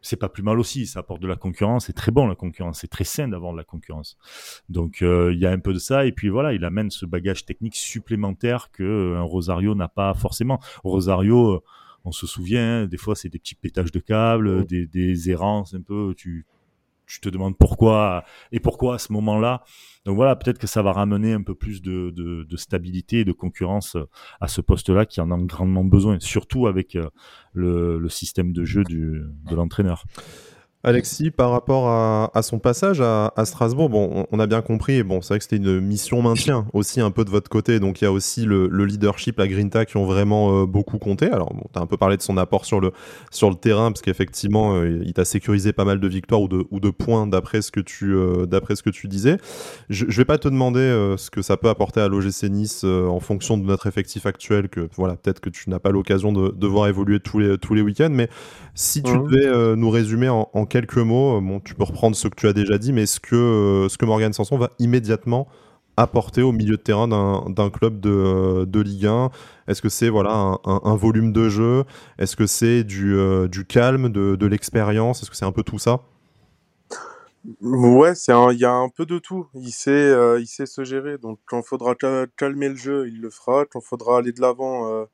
c'est 0.01 0.17
pas 0.17 0.29
plus 0.29 0.43
mal 0.43 0.59
aussi. 0.59 0.87
Ça 0.87 0.99
apporte 0.99 1.21
de 1.21 1.27
la 1.27 1.35
concurrence. 1.35 1.85
C'est 1.85 1.93
très 1.93 2.11
bon 2.11 2.27
la 2.27 2.35
concurrence. 2.35 2.79
C'est 2.81 2.89
très 2.89 3.03
sain 3.03 3.27
d'avoir 3.27 3.53
de 3.53 3.57
la 3.57 3.63
concurrence. 3.63 4.17
Donc 4.67 5.01
euh, 5.01 5.31
il 5.33 5.39
y 5.39 5.45
a 5.45 5.51
un 5.51 5.59
peu 5.59 5.73
de 5.73 5.79
ça. 5.79 6.05
Et 6.05 6.11
puis 6.11 6.29
voilà, 6.29 6.53
il 6.53 6.65
amène 6.65 6.91
ce 6.91 7.05
bagage 7.05 7.45
technique 7.45 7.75
supplémentaire 7.75 8.71
que 8.71 8.83
euh, 8.83 9.17
un 9.17 9.23
Rosario 9.23 9.73
n'a 9.75 9.87
pas 9.87 10.13
forcément. 10.13 10.59
Rosario, 10.83 11.63
on 12.03 12.11
se 12.11 12.27
souvient, 12.27 12.81
hein, 12.81 12.87
des 12.87 12.97
fois 12.97 13.15
c'est 13.15 13.29
des 13.29 13.39
petits 13.39 13.55
pétages 13.55 13.91
de 13.91 13.99
câbles, 13.99 14.61
mm. 14.61 14.65
des, 14.65 14.87
des 14.87 15.29
errances 15.29 15.73
un 15.75 15.81
peu. 15.81 16.13
Tu 16.17 16.45
tu 17.11 17.19
te 17.19 17.29
demandes 17.29 17.57
pourquoi 17.57 18.23
et 18.51 18.59
pourquoi 18.59 18.95
à 18.95 18.97
ce 18.97 19.11
moment-là. 19.13 19.63
Donc 20.05 20.15
voilà, 20.15 20.35
peut-être 20.35 20.57
que 20.57 20.67
ça 20.67 20.81
va 20.81 20.93
ramener 20.93 21.33
un 21.33 21.43
peu 21.43 21.53
plus 21.53 21.81
de, 21.81 22.45
stabilité 22.55 23.19
et 23.19 23.25
de 23.25 23.31
concurrence 23.31 23.97
à 24.39 24.47
ce 24.47 24.61
poste-là 24.61 25.05
qui 25.05 25.21
en 25.21 25.29
a 25.31 25.37
grandement 25.37 25.83
besoin, 25.83 26.19
surtout 26.19 26.67
avec 26.67 26.95
euh, 26.95 27.09
le, 27.53 28.09
système 28.09 28.53
de 28.53 28.63
jeu 28.63 28.83
de 28.83 29.55
l'entraîneur. 29.55 30.05
Alexis, 30.83 31.29
par 31.29 31.51
rapport 31.51 31.87
à, 31.87 32.41
son 32.41 32.57
passage 32.57 33.01
à, 33.01 33.31
Strasbourg, 33.45 33.89
bon, 33.89 34.25
on, 34.31 34.39
a 34.39 34.47
bien 34.47 34.61
compris, 34.61 35.03
bon, 35.03 35.21
c'est 35.21 35.29
vrai 35.29 35.37
que 35.37 35.43
c'était 35.43 35.57
une 35.57 35.79
mission 35.79 36.23
maintien 36.23 36.65
aussi 36.73 37.01
un 37.01 37.11
peu 37.11 37.23
de 37.23 37.29
votre 37.29 37.49
côté, 37.49 37.79
donc 37.79 38.01
il 38.01 38.05
y 38.05 38.07
a 38.07 38.11
aussi 38.11 38.45
le, 38.45 38.67
leadership, 38.83 39.37
la 39.37 39.47
Grinta 39.47 39.85
qui 39.85 39.97
ont 39.97 40.05
vraiment 40.05 40.61
euh, 40.61 40.65
beaucoup 40.65 40.97
compté. 40.97 41.27
Alors, 41.27 41.53
bon, 41.53 41.65
tu 41.71 41.77
as 41.77 41.83
un 41.83 41.85
peu 41.85 41.97
parlé 41.97 42.17
de 42.17 42.23
son 42.23 42.35
apport 42.37 42.65
sur 42.65 42.79
le, 42.79 42.93
sur 43.29 43.49
le 43.49 43.55
terrain, 43.55 43.91
parce 43.91 44.01
qu'effectivement, 44.01 44.73
euh, 44.73 45.01
il 45.05 45.13
t'a 45.13 45.23
sécurisé 45.23 45.71
pas 45.71 45.85
mal 45.85 45.99
de 45.99 46.07
victoires 46.07 46.41
ou 46.41 46.47
de, 46.47 46.65
ou 46.71 46.79
de 46.79 46.89
points 46.89 47.27
d'après 47.27 47.61
ce, 47.61 47.71
que 47.71 47.79
tu, 47.79 48.15
euh, 48.15 48.47
d'après 48.47 48.75
ce 48.75 48.81
que 48.81 48.89
tu 48.89 49.07
disais. 49.07 49.37
Je, 49.89 50.05
je 50.07 50.17
vais 50.17 50.25
pas 50.25 50.39
te 50.39 50.47
demander 50.47 51.15
ce 51.17 51.29
que 51.29 51.43
ça 51.43 51.57
peut 51.57 51.69
apporter 51.69 52.01
à 52.01 52.07
l'OGC 52.07 52.49
Nice 52.49 52.83
en 52.83 53.19
fonction 53.19 53.57
de 53.57 53.63
notre 53.63 53.85
effectif 53.85 54.25
actuel, 54.25 54.67
que 54.67 54.89
voilà, 54.95 55.15
peut-être 55.15 55.41
que 55.41 55.49
tu 55.51 55.69
n'as 55.69 55.79
pas 55.79 55.91
l'occasion 55.91 56.31
de, 56.33 56.49
de, 56.49 56.67
voir 56.67 56.87
évoluer 56.87 57.19
tous 57.19 57.37
les, 57.37 57.57
tous 57.59 57.75
les 57.75 57.81
week-ends, 57.81 58.09
mais 58.11 58.29
si 58.73 59.03
tu 59.03 59.11
mmh. 59.11 59.27
devais 59.27 59.75
nous 59.75 59.89
résumer 59.89 60.29
en, 60.29 60.49
en 60.53 60.65
quelques 60.71 60.97
mots, 60.97 61.37
euh, 61.37 61.41
bon, 61.41 61.59
tu 61.59 61.75
peux 61.75 61.83
reprendre 61.83 62.15
ce 62.15 62.29
que 62.29 62.35
tu 62.35 62.47
as 62.47 62.53
déjà 62.53 62.77
dit, 62.77 62.93
mais 62.93 63.03
est-ce 63.03 63.19
que, 63.19 63.35
euh, 63.35 63.89
ce 63.89 63.97
que 63.97 64.05
Morgan 64.05 64.31
Sanson 64.31 64.57
va 64.57 64.71
immédiatement 64.79 65.47
apporter 65.97 66.41
au 66.41 66.53
milieu 66.53 66.77
de 66.77 66.81
terrain 66.81 67.07
d'un 67.09 67.69
club 67.69 67.99
de, 67.99 68.09
euh, 68.09 68.65
de, 68.65 68.79
Ligue 68.79 69.05
1 69.05 69.29
Est-ce 69.67 69.81
que 69.81 69.89
c'est 69.89 70.07
voilà, 70.07 70.57
un, 70.63 70.95
volume 70.95 71.33
de 71.33 71.49
jeu? 71.49 71.83
Est-ce 72.17 72.37
que 72.37 72.47
c'est 72.47 72.85
du, 72.85 73.17
du, 73.49 73.65
calme, 73.65 74.09
de, 74.09 74.37
de 74.37 74.45
l'expérience? 74.47 75.21
Est-ce 75.21 75.29
que 75.29 75.35
c'est 75.35 75.45
un 75.45 75.51
peu 75.51 75.63
tout 75.63 75.77
ça? 75.77 75.99
Ouais, 77.59 78.13
il 78.13 78.57
y 78.57 78.65
a 78.65 78.71
un 78.71 78.87
peu 78.87 79.05
de 79.05 79.19
tout. 79.19 79.47
Il 79.53 79.71
sait, 79.71 80.15
il 80.39 80.47
sait 80.47 80.65
se 80.65 80.85
gérer. 80.85 81.17
Donc 81.17 81.39
quand 81.45 81.59
il 81.59 81.67
faudra 81.67 81.93
calmer 82.37 82.69
le 82.69 82.77
jeu, 82.77 83.09
il 83.09 83.19
le 83.19 83.29
fera. 83.29 83.65
Quand 83.65 83.81
il 83.81 83.85
faudra 83.85 84.19
aller 84.19 84.31
de 84.31 84.39
l'avant, 84.39 85.05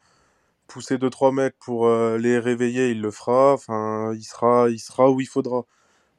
pousser 0.68 0.98
2-3 0.98 1.34
mecs 1.34 1.56
pour 1.60 1.88
euh, 1.88 2.18
les 2.18 2.40
réveiller, 2.40 2.92
il 2.92 3.02
le 3.02 3.12
fera. 3.12 3.54
Enfin, 3.54 4.14
il 4.14 4.24
sera, 4.24 4.70
il 4.70 4.80
sera 4.80 5.10
où 5.12 5.22
il 5.22 5.28
faudra. 5.28 5.66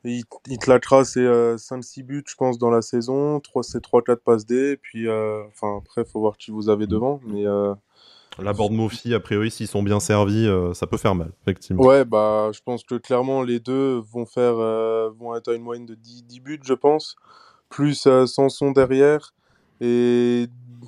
Il, 0.04 0.24
il 0.46 0.58
te 0.58 0.70
lâchera 0.70 1.04
ses 1.04 1.20
5-6 1.20 2.02
buts, 2.04 2.24
je 2.26 2.34
pense, 2.36 2.58
dans 2.58 2.70
la 2.70 2.82
saison. 2.82 3.40
3, 3.40 3.62
c'est 3.62 3.82
3-4 3.82 4.16
passes 4.16 4.46
D. 4.46 4.72
Et 4.72 4.76
puis, 4.76 5.08
enfin, 5.08 5.78
après, 5.78 6.02
il 6.02 6.10
faut 6.10 6.20
voir 6.20 6.36
qui 6.36 6.50
vous 6.50 6.68
avez 6.68 6.86
devant. 6.86 7.20
Mais 7.26 7.44
la 8.40 8.52
board 8.52 8.72
Mofi, 8.72 9.14
a 9.14 9.20
priori, 9.20 9.50
s'ils 9.50 9.66
sont 9.66 9.82
bien 9.82 9.98
servis, 9.98 10.46
euh, 10.46 10.72
ça 10.72 10.86
peut 10.86 10.96
faire 10.96 11.14
mal, 11.14 11.32
effectivement. 11.42 11.82
Ouais, 11.82 12.04
bah, 12.04 12.50
je 12.52 12.60
pense 12.64 12.84
que 12.84 12.94
clairement, 12.94 13.42
les 13.42 13.58
deux 13.58 14.00
vont 14.12 14.26
faire, 14.26 14.58
euh, 14.58 15.10
vont 15.18 15.34
être 15.34 15.50
à 15.50 15.54
une 15.54 15.62
moyenne 15.62 15.86
de 15.86 15.94
10, 15.94 16.40
buts, 16.40 16.60
je 16.62 16.74
pense. 16.74 17.16
Plus 17.68 18.06
euh, 18.06 18.26
Sanson 18.26 18.70
derrière. 18.70 19.34
Et, 19.80 20.46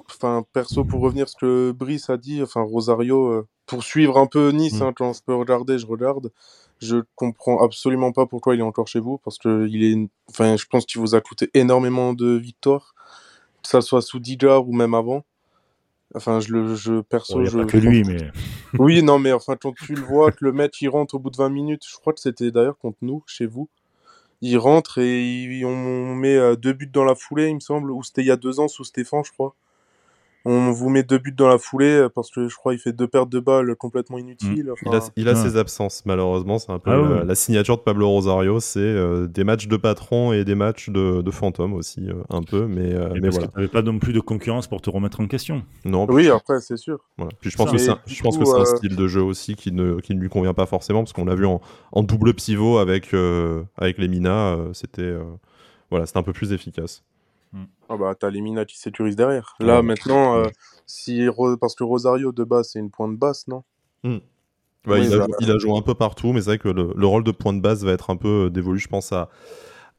enfin, 0.09 0.44
perso, 0.53 0.85
pour 0.85 1.00
revenir 1.00 1.29
ce 1.29 1.37
que 1.37 1.72
Brice 1.72 2.11
a 2.11 2.16
dit, 2.16 2.42
enfin, 2.42 2.62
Rosario, 2.62 3.46
pour 3.70 3.85
suivre 3.85 4.18
un 4.18 4.26
peu 4.26 4.50
Nice, 4.50 4.81
mm. 4.81 4.83
hein, 4.83 4.92
quand 4.94 5.12
je 5.12 5.20
peux 5.24 5.35
regarder, 5.35 5.79
je 5.79 5.87
regarde. 5.87 6.33
Je 6.81 6.96
comprends 7.14 7.62
absolument 7.62 8.11
pas 8.11 8.26
pourquoi 8.26 8.55
il 8.55 8.61
est 8.61 8.64
encore 8.64 8.88
chez 8.88 9.00
vous, 9.00 9.18
parce 9.18 9.38
que 9.38 9.68
il 9.68 9.85
est, 9.85 10.09
enfin, 10.29 10.57
je 10.57 10.66
pense 10.66 10.87
qu'il 10.87 11.00
vous 11.00 11.14
a 11.14 11.20
coûté 11.20 11.50
énormément 11.55 12.12
de 12.12 12.33
victoires, 12.33 12.94
que 13.62 13.68
ça 13.68 13.81
soit 13.81 14.03
sous 14.03 14.18
Digar 14.18 14.68
ou 14.68 14.72
même 14.72 14.94
avant. 14.94 15.24
Enfin, 16.14 16.40
je 16.40 16.53
le, 16.53 16.74
je 16.74 17.00
perso, 17.03 17.44
je. 17.44 17.59
Pas 17.59 17.64
que 17.66 17.76
lui, 17.76 18.03
mais. 18.03 18.31
oui, 18.79 19.03
non, 19.03 19.20
mais 19.20 19.33
enfin, 19.33 19.57
quand 19.57 19.72
tu 19.72 19.94
le 19.94 20.03
vois, 20.03 20.33
que 20.33 20.44
le 20.44 20.53
match 20.53 20.83
il 20.83 20.88
rentre 20.88 21.14
au 21.14 21.18
bout 21.20 21.31
de 21.31 21.37
20 21.37 21.50
minutes, 21.50 21.85
je 21.88 21.96
crois 21.96 22.12
que 22.12 22.20
c'était 22.20 22.50
d'ailleurs 22.50 22.79
contre 22.79 22.98
nous, 23.03 23.22
chez 23.26 23.46
vous. 23.46 23.68
Il 24.40 24.57
rentre 24.57 24.98
et 24.98 25.62
on 25.64 26.14
met 26.14 26.35
euh, 26.35 26.57
deux 26.57 26.72
buts 26.72 26.90
dans 26.92 27.05
la 27.05 27.14
foulée, 27.14 27.48
il 27.48 27.57
me 27.57 27.61
semble, 27.61 27.92
ou 27.92 28.03
c'était 28.03 28.22
il 28.22 28.26
y 28.26 28.31
a 28.33 28.37
deux 28.37 28.59
ans 28.59 28.68
sous 28.68 28.85
Stéphane, 28.85 29.22
je 29.24 29.31
crois 29.31 29.55
on 30.44 30.70
vous 30.70 30.88
met 30.88 31.03
deux 31.03 31.18
buts 31.18 31.35
dans 31.37 31.48
la 31.48 31.59
foulée 31.59 32.00
euh, 32.00 32.09
parce 32.09 32.31
que 32.31 32.48
je 32.48 32.57
crois 32.57 32.72
qu'il 32.72 32.81
fait 32.81 32.92
deux 32.92 33.07
pertes 33.07 33.29
de 33.29 33.40
balles 33.40 33.74
complètement 33.76 34.18
inutiles. 34.18 34.72
Mm. 34.83 35.00
il 35.16 35.29
a, 35.29 35.35
ses 35.35 35.57
absences, 35.57 36.05
malheureusement. 36.07 36.59
C'est 36.59 36.72
un 36.72 36.79
peu 36.79 36.90
ah 36.90 37.24
la, 37.24 37.35
signature 37.35 37.76
de 37.76 37.83
Pablo 37.83 38.09
Rosario. 38.09 38.59
C'est 38.61 38.81
euh, 38.81 39.26
des 39.26 39.44
matchs 39.44 39.68
de 39.68 39.76
patron 39.76 40.33
et 40.33 40.44
des 40.44 40.55
matchs 40.55 40.88
de, 40.88 41.20
de 41.20 41.31
fantôme 41.31 41.74
aussi, 41.74 42.09
euh, 42.09 42.22
un 42.31 42.42
peu. 42.42 42.66
Mais, 42.66 42.94
mais 43.20 43.29
voilà. 43.29 43.48
Tu 43.59 43.68
pas 43.68 43.83
non 43.83 43.98
plus 43.98 44.12
de 44.12 44.20
concurrence 44.20 44.66
pour 44.66 44.81
te 44.81 44.88
remettre 44.88 45.20
en 45.20 45.26
question. 45.26 45.62
Non. 45.85 46.07
Oui, 46.09 46.29
après, 46.31 46.61
c'est 46.61 46.79
sûr. 46.79 47.00
Puis 47.40 47.50
je 47.50 47.57
pense 47.57 47.70
que 47.70 47.79
c'est 47.79 47.90
un, 47.90 48.00
je 48.07 48.22
pense 48.22 48.38
que 48.38 48.44
c'est 48.44 48.61
un 48.61 48.64
style 48.64 48.96
de 48.96 49.09
jeu 49.09 49.22
aussi 49.22 49.55
qui 49.55 49.72
ne, 49.72 50.00
qui 50.00 50.14
ne 50.14 50.20
lui 50.20 50.29
convient 50.29 50.55
pas 50.55 50.66
forcément 50.66 51.00
parce 51.00 51.12
qu'on 51.12 51.26
l'a 51.26 51.35
vu 51.35 51.46
en, 51.46 51.61
en, 51.92 52.03
double 52.03 52.35
pivot 52.35 52.79
avec, 52.79 53.14
avec 53.76 53.98
les 53.98 54.09
Mina. 54.09 54.57
c'était 54.72 55.14
voilà, 55.90 56.07
c'était 56.07 56.18
un 56.18 56.22
peu 56.22 56.33
plus 56.33 56.53
efficace. 56.53 57.03
Ah 57.88 57.96
bah 57.96 58.14
t'as 58.18 58.30
les 58.30 58.40
Mina 58.40 58.64
qui 58.64 58.78
sécurisent 58.78 59.16
derrière. 59.16 59.54
Là 59.58 59.82
maintenant, 59.82 60.36
euh, 60.36 60.46
si 60.86 61.26
parce 61.60 61.74
que 61.74 61.82
Rosario 61.82 62.32
de 62.32 62.44
base 62.44 62.70
c'est 62.72 62.78
une 62.78 62.90
pointe 62.90 63.16
basse, 63.18 63.48
non? 63.48 63.64
Il, 64.86 64.92
a, 64.92 65.26
il, 65.40 65.50
a, 65.50 65.58
joué 65.58 65.76
un 65.76 65.82
peu 65.82 65.94
partout, 65.94 66.32
mais 66.32 66.40
c'est 66.40 66.50
vrai 66.50 66.58
que 66.58 66.68
le, 66.68 66.94
le, 66.96 67.06
rôle 67.06 67.22
de 67.22 67.32
pointe 67.32 67.60
basse 67.60 67.82
va 67.82 67.92
être 67.92 68.08
un 68.08 68.16
peu 68.16 68.46
euh, 68.46 68.50
dévolu, 68.50 68.78
je 68.78 68.88
pense, 68.88 69.12
à, 69.12 69.28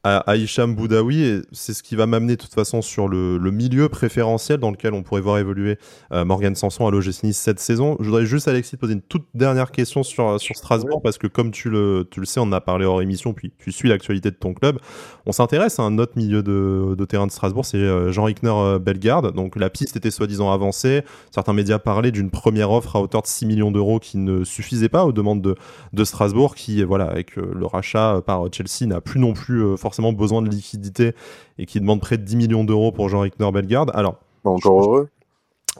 à, 0.04 0.36
Hicham 0.36 0.74
Boudaoui 0.74 1.22
et 1.22 1.42
c'est 1.52 1.74
ce 1.74 1.82
qui 1.82 1.94
va 1.94 2.06
m'amener 2.06 2.34
de 2.34 2.42
toute 2.42 2.54
façon 2.54 2.82
sur 2.82 3.06
le, 3.06 3.38
milieu 3.52 3.88
préférentiel 3.88 4.58
dans 4.58 4.70
lequel 4.70 4.94
on 4.94 5.02
pourrait 5.02 5.20
voir 5.20 5.38
évoluer 5.38 5.78
euh, 6.12 6.24
Morgan 6.24 6.56
Sanson 6.56 6.86
à 6.88 6.90
l'OGC 6.90 7.22
Nice 7.22 7.38
cette 7.38 7.60
saison. 7.60 7.96
Je 8.00 8.06
voudrais 8.06 8.26
juste 8.26 8.48
Alexis 8.48 8.72
te 8.72 8.76
poser 8.80 8.94
une 8.94 9.02
toute 9.02 9.26
dernière 9.34 9.70
question 9.70 10.02
sur, 10.02 10.40
sur 10.40 10.56
Strasbourg 10.56 11.02
parce 11.02 11.18
que 11.18 11.28
comme 11.28 11.52
tu 11.52 11.70
le, 11.70 12.08
tu 12.10 12.18
le 12.18 12.26
sais, 12.26 12.40
on 12.40 12.44
en 12.44 12.52
a 12.52 12.60
parlé 12.60 12.84
hors 12.84 13.00
émission 13.00 13.32
puis 13.32 13.52
tu 13.58 13.70
suis 13.70 13.88
l'actualité 13.88 14.30
de 14.30 14.36
ton 14.36 14.54
club. 14.54 14.78
On 15.26 15.32
s'intéresse 15.32 15.78
à 15.78 15.82
un 15.82 15.98
autre 15.98 16.14
milieu 16.16 16.42
de, 16.42 16.96
de 16.96 17.04
terrain 17.04 17.28
de 17.28 17.32
Strasbourg, 17.32 17.64
c'est 17.64 17.76
euh, 17.76 18.10
Jean 18.10 18.24
Rickner 18.24 18.50
euh, 18.52 18.78
Bellegarde. 18.80 19.32
Donc 19.34 19.54
la 19.54 19.70
piste 19.70 19.96
était 19.96 20.10
soi-disant 20.10 20.50
avancée. 20.50 21.02
Certains 21.30 21.52
médias 21.52 21.78
parlaient 21.78 22.10
d'une 22.10 22.30
première 22.30 22.72
offre 22.72 22.96
à 22.96 23.00
hauteur 23.00 23.22
de 23.22 23.28
6 23.28 23.46
millions 23.46 23.70
d'euros 23.70 24.00
qui 24.00 24.18
ne 24.18 24.42
suffisait 24.42 24.88
pas 24.88 25.04
aux 25.04 25.12
demandes 25.12 25.42
de, 25.42 25.54
de 25.92 26.04
Strasbourg 26.04 26.56
qui, 26.56 26.82
voilà, 26.82 27.04
avec 27.04 27.36
le 27.36 27.66
rachat 27.66 28.20
par 28.26 28.46
Chelsea, 28.52 28.86
n'a 28.86 29.00
plus 29.00 29.20
non 29.20 29.32
plus 29.32 29.76
forcément 29.76 29.91
forcément 29.92 30.14
besoin 30.14 30.40
de 30.40 30.48
liquidité 30.48 31.14
et 31.58 31.66
qui 31.66 31.78
demande 31.78 32.00
près 32.00 32.16
de 32.16 32.22
10 32.22 32.36
millions 32.36 32.64
d'euros 32.64 32.92
pour 32.92 33.10
Jean-Ric 33.10 33.34
Bellegarde. 33.38 33.90
Alors, 33.92 34.16
encore 34.42 34.80
heureux. 34.80 35.08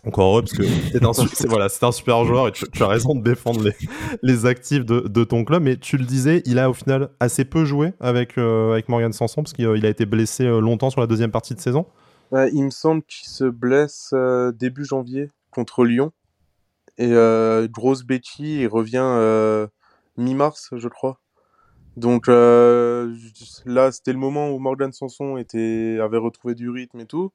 Encore 0.06 0.32
heureux 0.32 0.42
parce 0.42 0.52
que 0.52 0.64
c'est 0.64 1.02
un, 1.02 1.48
voilà, 1.48 1.68
un 1.80 1.92
super 1.92 2.24
joueur 2.26 2.48
et 2.48 2.52
tu, 2.52 2.66
as 2.82 2.86
raison 2.86 3.14
de 3.14 3.22
défendre 3.22 3.62
les, 3.62 3.72
les 4.22 4.44
actifs 4.44 4.84
de, 4.84 5.00
de, 5.00 5.24
ton 5.24 5.44
club. 5.44 5.62
Mais 5.62 5.78
tu 5.78 5.96
le 5.96 6.04
disais, 6.04 6.42
il 6.44 6.58
a 6.58 6.68
au 6.68 6.74
final 6.74 7.08
assez 7.20 7.46
peu 7.46 7.64
joué 7.64 7.94
avec, 8.00 8.36
euh, 8.36 8.72
avec 8.72 8.90
Morgan 8.90 9.14
Sanson 9.14 9.42
parce 9.42 9.54
qu'il 9.54 9.86
a 9.86 9.88
été 9.88 10.04
blessé 10.04 10.44
euh, 10.44 10.60
longtemps 10.60 10.90
sur 10.90 11.00
la 11.00 11.06
deuxième 11.06 11.30
partie 11.30 11.54
de 11.54 11.60
saison. 11.60 11.86
il 12.32 12.64
me 12.64 12.70
semble 12.70 13.02
qu'il 13.04 13.28
se 13.28 13.44
blesse 13.44 14.10
euh, 14.12 14.52
début 14.52 14.84
janvier 14.84 15.30
contre 15.50 15.84
Lyon. 15.84 16.12
Et 16.98 17.10
grosse 17.70 18.04
bêtise, 18.04 18.60
il 18.60 18.68
revient 18.68 19.68
mi-mars, 20.18 20.68
je 20.76 20.88
crois. 20.88 21.21
Donc 21.96 22.28
euh, 22.28 23.14
là, 23.66 23.92
c'était 23.92 24.12
le 24.12 24.18
moment 24.18 24.50
où 24.50 24.58
Morgan 24.58 24.92
Sanson 24.92 25.36
était, 25.36 25.98
avait 26.00 26.16
retrouvé 26.16 26.54
du 26.54 26.70
rythme 26.70 27.00
et 27.00 27.06
tout. 27.06 27.32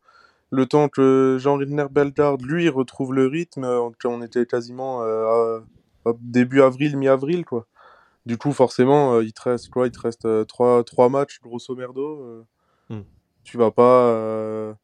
Le 0.50 0.66
temps 0.66 0.90
que 0.90 1.38
Jean-Ridner 1.40 1.88
Bellegarde, 1.92 2.42
lui, 2.42 2.70
retrouve 2.70 3.14
le 3.14 3.28
rythme, 3.28 3.66
euh, 3.66 3.90
on 4.06 4.22
était 4.22 4.46
quasiment 4.46 5.04
euh, 5.04 5.60
début 6.22 6.62
avril, 6.62 6.98
mi-avril, 6.98 7.46
quoi. 7.46 7.68
Du 8.26 8.38
coup, 8.38 8.52
forcément, 8.52 9.22
il 9.22 9.32
te 9.34 9.42
reste 9.44 9.70
quoi? 9.70 9.88
Il 9.88 9.92
te 9.92 10.02
reste 10.02 10.48
trois, 10.48 10.84
trois 10.84 11.10
matchs, 11.10 11.40
grosso 11.42 11.76
merdo. 11.76 12.46
Hmm. 12.90 13.02
Tu 13.44 13.58
vas 13.58 13.72
pas, 13.72 14.76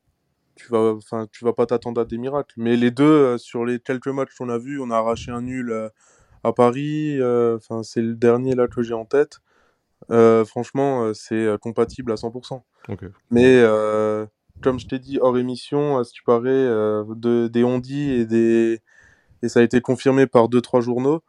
tu 0.56 0.70
vas, 0.70 0.94
enfin, 0.94 1.28
tu 1.30 1.44
vas 1.44 1.52
pas 1.52 1.66
t'attendre 1.66 2.00
à 2.00 2.06
des 2.06 2.18
miracles. 2.18 2.54
Mais 2.58 2.78
les 2.78 2.92
deux, 2.92 3.38
sur 3.38 3.66
les 3.66 3.80
quelques 3.80 4.08
matchs 4.08 4.34
qu'on 4.38 4.48
a 4.48 4.58
vus, 4.58 4.80
on 4.80 4.92
a 4.92 4.98
arraché 4.98 5.32
un 5.32 5.42
nul 5.42 5.74
à 6.46 6.54
Paris. 6.54 7.20
Enfin, 7.22 7.84
c'est 7.84 8.02
le 8.02 8.16
dernier 8.16 8.56
là 8.56 8.68
que 8.70 8.82
j'ai 8.82 8.94
en 8.94 9.06
tête. 9.06 9.42
Euh, 10.12 10.46
franchement, 10.46 11.06
euh, 11.06 11.14
c'est 11.14 11.36
euh, 11.36 11.58
compatible 11.58 12.12
à 12.12 12.16
100%. 12.16 12.64
Mais 13.32 13.64
comme 14.62 14.80
je 14.80 14.88
t'ai 14.88 15.00
dit 15.00 15.18
hors 15.20 15.38
émission, 15.38 15.98
à 15.98 16.04
ce 16.04 16.14
qui 16.14 16.22
paraît, 16.26 16.48
de, 16.48 17.48
des 17.48 17.64
ondis 17.64 18.12
et 18.12 18.26
des 18.26 18.82
et 19.42 19.50
ça 19.50 19.60
a 19.60 19.64
été 19.64 19.82
confirmé 19.82 20.26
par 20.26 20.48
deux 20.48 20.62
trois 20.62 20.80
journaux. 20.80 21.22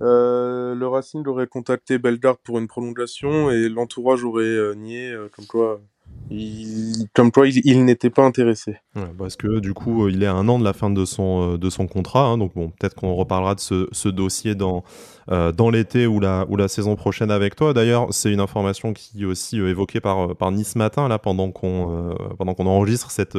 le 0.00 0.84
Racing 0.84 1.26
aurait 1.26 1.46
contacté 1.46 1.98
Bellegarde 1.98 2.38
pour 2.44 2.58
une 2.58 2.68
prolongation 2.68 3.50
et 3.50 3.70
l'entourage 3.70 4.22
aurait 4.24 4.74
nié, 4.76 5.16
comme 5.34 5.46
quoi 5.46 5.80
comme 7.12 7.30
quoi 7.30 7.46
il, 7.46 7.84
n'était 7.84 8.10
pas 8.10 8.24
intéressé. 8.24 8.76
parce 9.18 9.36
que 9.36 9.58
du 9.60 9.74
coup, 9.74 10.08
il 10.08 10.22
est 10.22 10.26
à 10.26 10.32
un 10.32 10.48
an 10.48 10.58
de 10.58 10.64
la 10.64 10.72
fin 10.72 10.90
de 10.90 11.04
son, 11.04 11.56
de 11.56 11.70
son 11.70 11.86
contrat, 11.86 12.26
hein, 12.26 12.38
donc 12.38 12.54
bon, 12.54 12.70
peut-être 12.70 12.94
qu'on 12.94 13.14
reparlera 13.14 13.54
de 13.54 13.60
ce, 13.60 14.08
dossier 14.08 14.54
dans, 14.54 14.84
euh, 15.30 15.52
dans 15.52 15.70
l'été 15.70 16.06
ou 16.06 16.20
la, 16.20 16.46
ou 16.48 16.56
la 16.56 16.68
saison 16.68 16.96
prochaine 16.96 17.30
avec 17.30 17.56
toi. 17.56 17.74
D'ailleurs, 17.74 18.08
c'est 18.10 18.32
une 18.32 18.40
information 18.40 18.92
qui 18.92 19.22
est 19.22 19.26
aussi 19.26 19.60
euh, 19.60 19.68
évoquée 19.68 20.00
par, 20.00 20.34
par 20.36 20.50
Nice 20.50 20.76
Matin, 20.76 21.08
là, 21.08 21.18
pendant 21.18 21.50
qu'on 21.50 22.10
euh, 22.10 22.14
pendant 22.38 22.54
qu'on 22.54 22.66
enregistre 22.66 23.10
cette 23.10 23.38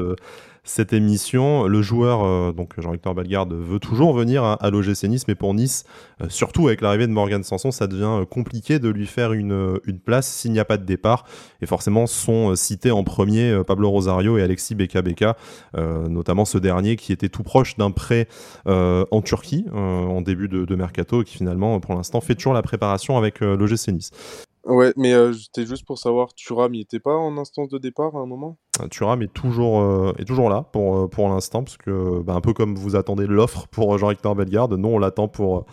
cette 0.65 0.91
émission. 0.91 1.67
Le 1.67 1.81
joueur, 1.81 2.53
donc 2.53 2.73
Jean-Victor 2.77 3.15
Bellegarde, 3.15 3.53
veut 3.53 3.79
toujours 3.79 4.13
venir 4.13 4.43
à, 4.43 4.53
à 4.55 4.69
l'OGC 4.69 5.03
Nice, 5.05 5.27
mais 5.27 5.35
pour 5.35 5.53
Nice, 5.53 5.85
surtout 6.27 6.67
avec 6.67 6.81
l'arrivée 6.81 7.07
de 7.07 7.11
Morgan 7.11 7.43
Sanson, 7.43 7.71
ça 7.71 7.87
devient 7.87 8.25
compliqué 8.29 8.79
de 8.79 8.89
lui 8.89 9.07
faire 9.07 9.33
une, 9.33 9.79
place 10.03 10.27
s'il 10.27 10.51
n'y 10.51 10.59
a 10.59 10.65
pas 10.65 10.77
de 10.77 10.85
départ. 10.85 11.25
Et 11.61 11.65
forcément, 11.65 12.07
sont 12.07 12.55
cités 12.55 12.91
en 12.91 13.03
premier 13.03 13.61
Pablo 13.65 13.89
Rosario 13.89 14.37
et 14.37 14.43
Alexis 14.43 14.75
Beka 14.75 15.01
Beka, 15.01 15.37
notamment 15.75 16.45
ce 16.45 16.57
dernier 16.57 16.95
qui 16.95 17.13
était 17.13 17.29
tout 17.29 17.43
proche 17.43 17.77
d'un 17.77 17.91
prêt 17.91 18.27
en 18.65 19.21
Turquie 19.21 19.65
en 19.73 20.21
début 20.21 20.47
de, 20.47 20.65
de 20.65 20.75
mercato 20.75 21.23
qui 21.23 21.37
finalement 21.37 21.79
pour 21.79 21.95
l'instant, 21.95 22.21
fait 22.21 22.35
toujours 22.35 22.53
la 22.53 22.61
préparation 22.61 23.17
avec 23.17 23.41
euh, 23.41 23.55
l'OGC 23.55 23.89
Nice. 23.89 24.11
Ouais, 24.65 24.93
mais 24.97 25.13
euh, 25.13 25.31
c'était 25.31 25.65
juste 25.65 25.85
pour 25.85 25.99
savoir, 25.99 26.33
Thuram, 26.33 26.73
il 26.73 26.81
était 26.81 26.99
pas 26.99 27.15
en 27.15 27.37
instance 27.37 27.69
de 27.69 27.77
départ 27.77 28.15
à 28.15 28.19
un 28.19 28.25
moment? 28.25 28.57
euh, 28.57 28.64
Thuram 28.89 29.21
est 29.21 29.33
toujours, 29.33 30.13
est 30.17 30.25
toujours 30.25 30.49
là 30.49 30.65
pour, 30.71 31.09
pour 31.09 31.29
l'instant, 31.29 31.63
parce 31.63 31.77
que, 31.77 32.21
bah, 32.21 32.33
un 32.33 32.41
peu 32.41 32.53
comme 32.53 32.75
vous 32.75 32.95
attendez 32.95 33.27
l'offre 33.27 33.67
pour 33.67 33.97
Jean-Victor 33.97 34.35
Bellegarde, 34.35 34.73
nous 34.73 34.89
on 34.89 34.99
l'attend 34.99 35.27
pour, 35.27 35.65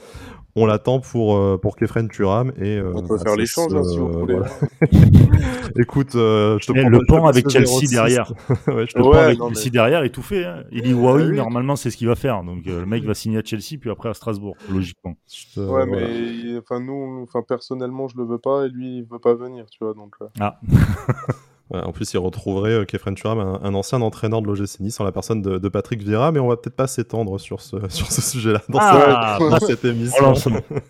on 0.54 0.66
l'attend 0.66 1.00
pour, 1.00 1.36
euh, 1.36 1.58
pour 1.58 1.76
Kefren 1.76 2.08
Turam. 2.08 2.52
Et, 2.58 2.76
euh, 2.76 2.92
on 2.94 3.06
peut 3.06 3.18
faire 3.18 3.36
l'échange 3.36 3.74
hein, 3.74 3.82
si 3.84 3.98
vous 3.98 4.12
voulez. 4.12 4.38
Écoute, 5.78 6.14
euh, 6.14 6.58
je 6.60 6.66
te 6.66 6.78
eh, 6.78 6.84
Le 6.84 7.00
pont 7.06 7.24
avec 7.24 7.48
Chelsea 7.48 7.88
derrière. 7.90 8.30
ouais, 8.66 8.86
je 8.86 8.92
te 8.92 9.00
ouais, 9.00 9.18
avec 9.18 9.38
Chelsea 9.38 9.70
derrière, 9.70 10.10
tout 10.10 10.22
fait. 10.22 10.44
Hein. 10.44 10.64
Il 10.70 10.82
dit 10.82 10.92
oui, 10.92 11.36
normalement 11.36 11.76
c'est 11.76 11.90
ce 11.90 11.96
qu'il 11.96 12.08
va 12.08 12.16
faire. 12.16 12.42
Donc 12.44 12.66
le 12.66 12.84
mec 12.84 13.04
va 13.04 13.14
signer 13.14 13.38
à 13.38 13.42
Chelsea 13.42 13.78
puis 13.80 13.90
après 13.90 14.10
à 14.10 14.14
Strasbourg, 14.14 14.56
logiquement. 14.70 15.16
ouais, 15.56 15.86
mais 15.86 16.58
enfin 16.58 16.80
nous, 16.80 17.22
enfin 17.22 17.42
personnellement 17.46 18.08
je 18.08 18.18
le 18.18 18.24
veux 18.24 18.38
pas 18.38 18.66
et 18.66 18.68
lui 18.68 18.98
il 18.98 19.04
veut 19.04 19.18
pas 19.18 19.34
venir, 19.34 19.64
tu 19.70 19.78
vois. 19.82 19.94
Donc. 19.94 20.16
Ah. 20.38 20.58
en 21.72 21.92
plus, 21.92 22.12
il 22.12 22.18
retrouverait 22.18 22.72
euh, 22.72 22.84
Kefren 22.84 23.14
Turam, 23.14 23.58
un, 23.62 23.74
ancien 23.74 24.00
entraîneur 24.02 24.42
de 24.42 24.46
l'OGC 24.46 24.80
Nice, 24.80 25.00
en 25.00 25.04
la 25.04 25.12
personne 25.12 25.40
de, 25.42 25.68
Patrick 25.68 26.02
Vieira, 26.02 26.32
mais 26.32 26.40
on 26.40 26.48
va 26.48 26.56
peut-être 26.56 26.76
pas 26.76 26.86
s'étendre 26.86 27.40
sur 27.40 27.60
ce, 27.60 27.76
sur 27.88 28.10
ce 28.12 28.20
sujet-là 28.20 28.60
dans, 28.68 28.78
ah, 28.80 29.38
cette 29.60 29.84
émission. 29.84 30.34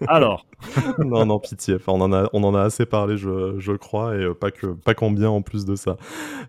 Alors 0.08 0.44
Non, 0.98 1.26
non, 1.26 1.38
pitié. 1.38 1.76
Enfin, 1.76 1.92
on, 1.92 2.00
en 2.00 2.12
a, 2.12 2.28
on 2.32 2.42
en 2.44 2.54
a 2.54 2.62
assez 2.62 2.86
parlé, 2.86 3.16
je, 3.16 3.54
je 3.58 3.72
crois, 3.72 4.16
et 4.16 4.24
euh, 4.24 4.34
pas 4.34 4.50
que 4.50 4.66
pas 4.66 4.94
qu'en 4.94 5.10
bien 5.10 5.28
en 5.28 5.42
plus 5.42 5.64
de 5.64 5.76
ça. 5.76 5.96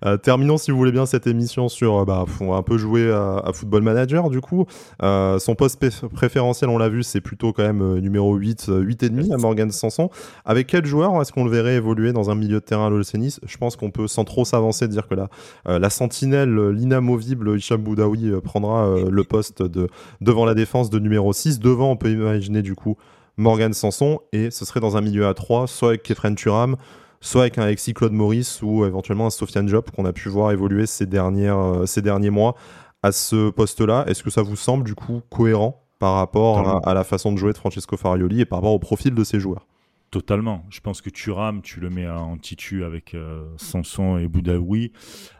Euh, 0.05 0.17
terminons, 0.17 0.57
si 0.57 0.71
vous 0.71 0.77
voulez 0.77 0.91
bien, 0.91 1.05
cette 1.05 1.27
émission 1.27 1.69
sur. 1.69 2.05
Bah, 2.05 2.25
on 2.41 2.51
va 2.51 2.57
un 2.57 2.63
peu 2.63 2.77
jouer 2.77 3.11
à, 3.11 3.51
Football 3.53 3.83
Manager, 3.83 4.29
du 4.29 4.41
coup. 4.41 4.65
son 5.01 5.55
poste 5.55 5.79
préférentiel, 6.09 6.69
on 6.69 6.77
l'a 6.77 6.89
vu, 6.89 7.03
c'est 7.03 7.21
plutôt 7.21 7.53
quand 7.53 7.63
même 7.63 7.99
numéro 7.99 8.35
8, 8.35 8.69
8,5 8.69 9.33
à 9.33 9.37
Morgan 9.37 9.71
Sanson. 9.71 10.09
Avec 10.45 10.67
quel 10.67 10.85
joueur 10.85 11.21
est-ce 11.21 11.31
qu'on 11.31 11.45
le 11.45 11.51
verrait 11.51 11.75
évoluer 11.75 12.13
dans 12.13 12.29
un 12.29 12.35
milieu 12.35 12.55
de 12.55 12.65
terrain 12.65 12.87
à 12.87 12.89
l'OGC 12.89 13.15
Nice? 13.15 13.39
Je 13.45 13.57
pense 13.57 13.75
qu'on 13.75 13.91
peut 13.91 14.07
sans 14.23 14.25
trop 14.25 14.45
s'avancer 14.45 14.87
dire 14.87 15.07
que 15.07 15.15
la, 15.15 15.29
euh, 15.67 15.79
la 15.79 15.89
sentinelle, 15.89 16.69
l'inamovible 16.69 17.57
Hicham 17.57 17.81
Boudaoui 17.81 18.29
euh, 18.29 18.41
prendra 18.41 18.87
euh, 18.87 19.09
le 19.09 19.23
poste 19.23 19.61
de, 19.61 19.89
devant 20.21 20.45
la 20.45 20.53
défense 20.53 20.89
de 20.89 20.99
numéro 20.99 21.33
6. 21.33 21.59
Devant, 21.59 21.91
on 21.91 21.97
peut 21.97 22.11
imaginer 22.11 22.61
du 22.61 22.75
coup 22.75 22.95
Morgan 23.37 23.73
Sanson 23.73 24.19
et 24.31 24.51
ce 24.51 24.65
serait 24.65 24.79
dans 24.79 24.95
un 24.95 25.01
milieu 25.01 25.27
à 25.27 25.33
3, 25.33 25.67
soit 25.67 25.89
avec 25.89 26.03
Kefren 26.03 26.35
Turam, 26.35 26.77
soit 27.19 27.41
avec 27.41 27.57
un 27.57 27.63
Alexis 27.63 27.93
Claude 27.93 28.13
Maurice 28.13 28.61
ou 28.61 28.85
éventuellement 28.85 29.27
un 29.27 29.31
Sofiane 29.31 29.67
Job 29.67 29.85
qu'on 29.95 30.05
a 30.05 30.13
pu 30.13 30.29
voir 30.29 30.51
évoluer 30.51 30.85
ces, 30.85 31.05
dernières, 31.05 31.83
ces 31.85 32.01
derniers 32.01 32.29
mois 32.29 32.55
à 33.01 33.11
ce 33.11 33.49
poste-là. 33.49 34.05
Est-ce 34.07 34.23
que 34.23 34.29
ça 34.29 34.41
vous 34.41 34.55
semble 34.55 34.85
du 34.85 34.95
coup 34.95 35.21
cohérent 35.29 35.83
par 35.99 36.15
rapport 36.15 36.87
à, 36.87 36.93
la 36.93 37.03
façon 37.03 37.31
de 37.31 37.37
jouer 37.37 37.53
de 37.53 37.57
Francesco 37.57 37.97
Farioli 37.97 38.41
et 38.41 38.45
par 38.45 38.59
rapport 38.59 38.73
au 38.73 38.79
profil 38.79 39.13
de 39.13 39.23
ses 39.23 39.39
joueurs? 39.39 39.65
Totalement. 40.13 40.63
Je 40.69 40.79
pense 40.79 41.01
que 41.01 41.09
Turam, 41.09 41.63
tu 41.63 41.79
le 41.79 41.89
mets 41.89 42.07
en 42.07 42.37
titu 42.37 42.83
avec 42.83 43.15
euh, 43.15 43.51
Sanson 43.57 44.19
et 44.19 44.27
Boudaoui. 44.27 44.91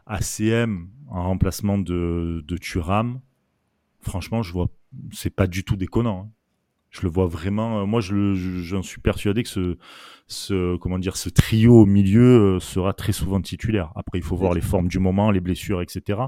ACM 0.07 0.89
en 1.09 1.27
remplacement 1.27 1.77
de, 1.77 2.43
de 2.43 2.57
Turam, 2.57 3.21
franchement, 4.01 4.41
je 4.41 4.51
vois, 4.51 4.69
c'est 5.11 5.29
pas 5.29 5.45
du 5.45 5.63
tout 5.63 5.75
déconnant. 5.75 6.21
Hein. 6.25 6.31
Je 6.89 7.03
le 7.03 7.09
vois 7.09 7.27
vraiment. 7.27 7.81
Euh, 7.81 7.85
moi, 7.85 8.01
je, 8.01 8.33
j'en 8.33 8.81
suis 8.81 8.99
persuadé 8.99 9.43
que 9.43 9.49
ce, 9.49 9.77
ce, 10.25 10.75
comment 10.77 10.97
dire, 10.97 11.17
ce 11.17 11.29
trio 11.29 11.81
au 11.81 11.85
milieu 11.85 12.55
euh, 12.55 12.59
sera 12.59 12.93
très 12.93 13.13
souvent 13.13 13.41
titulaire. 13.41 13.91
Après, 13.95 14.17
il 14.17 14.23
faut 14.23 14.35
voir 14.35 14.55
les 14.55 14.61
formes 14.61 14.87
du 14.87 14.97
moment, 14.97 15.29
les 15.29 15.39
blessures, 15.39 15.83
etc. 15.83 16.19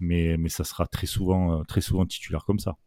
Mais, 0.00 0.38
mais 0.38 0.48
ça 0.48 0.64
sera 0.64 0.86
très 0.86 1.06
souvent, 1.06 1.62
très 1.64 1.82
souvent 1.82 2.06
titulaire 2.06 2.46
comme 2.46 2.58
ça. 2.58 2.78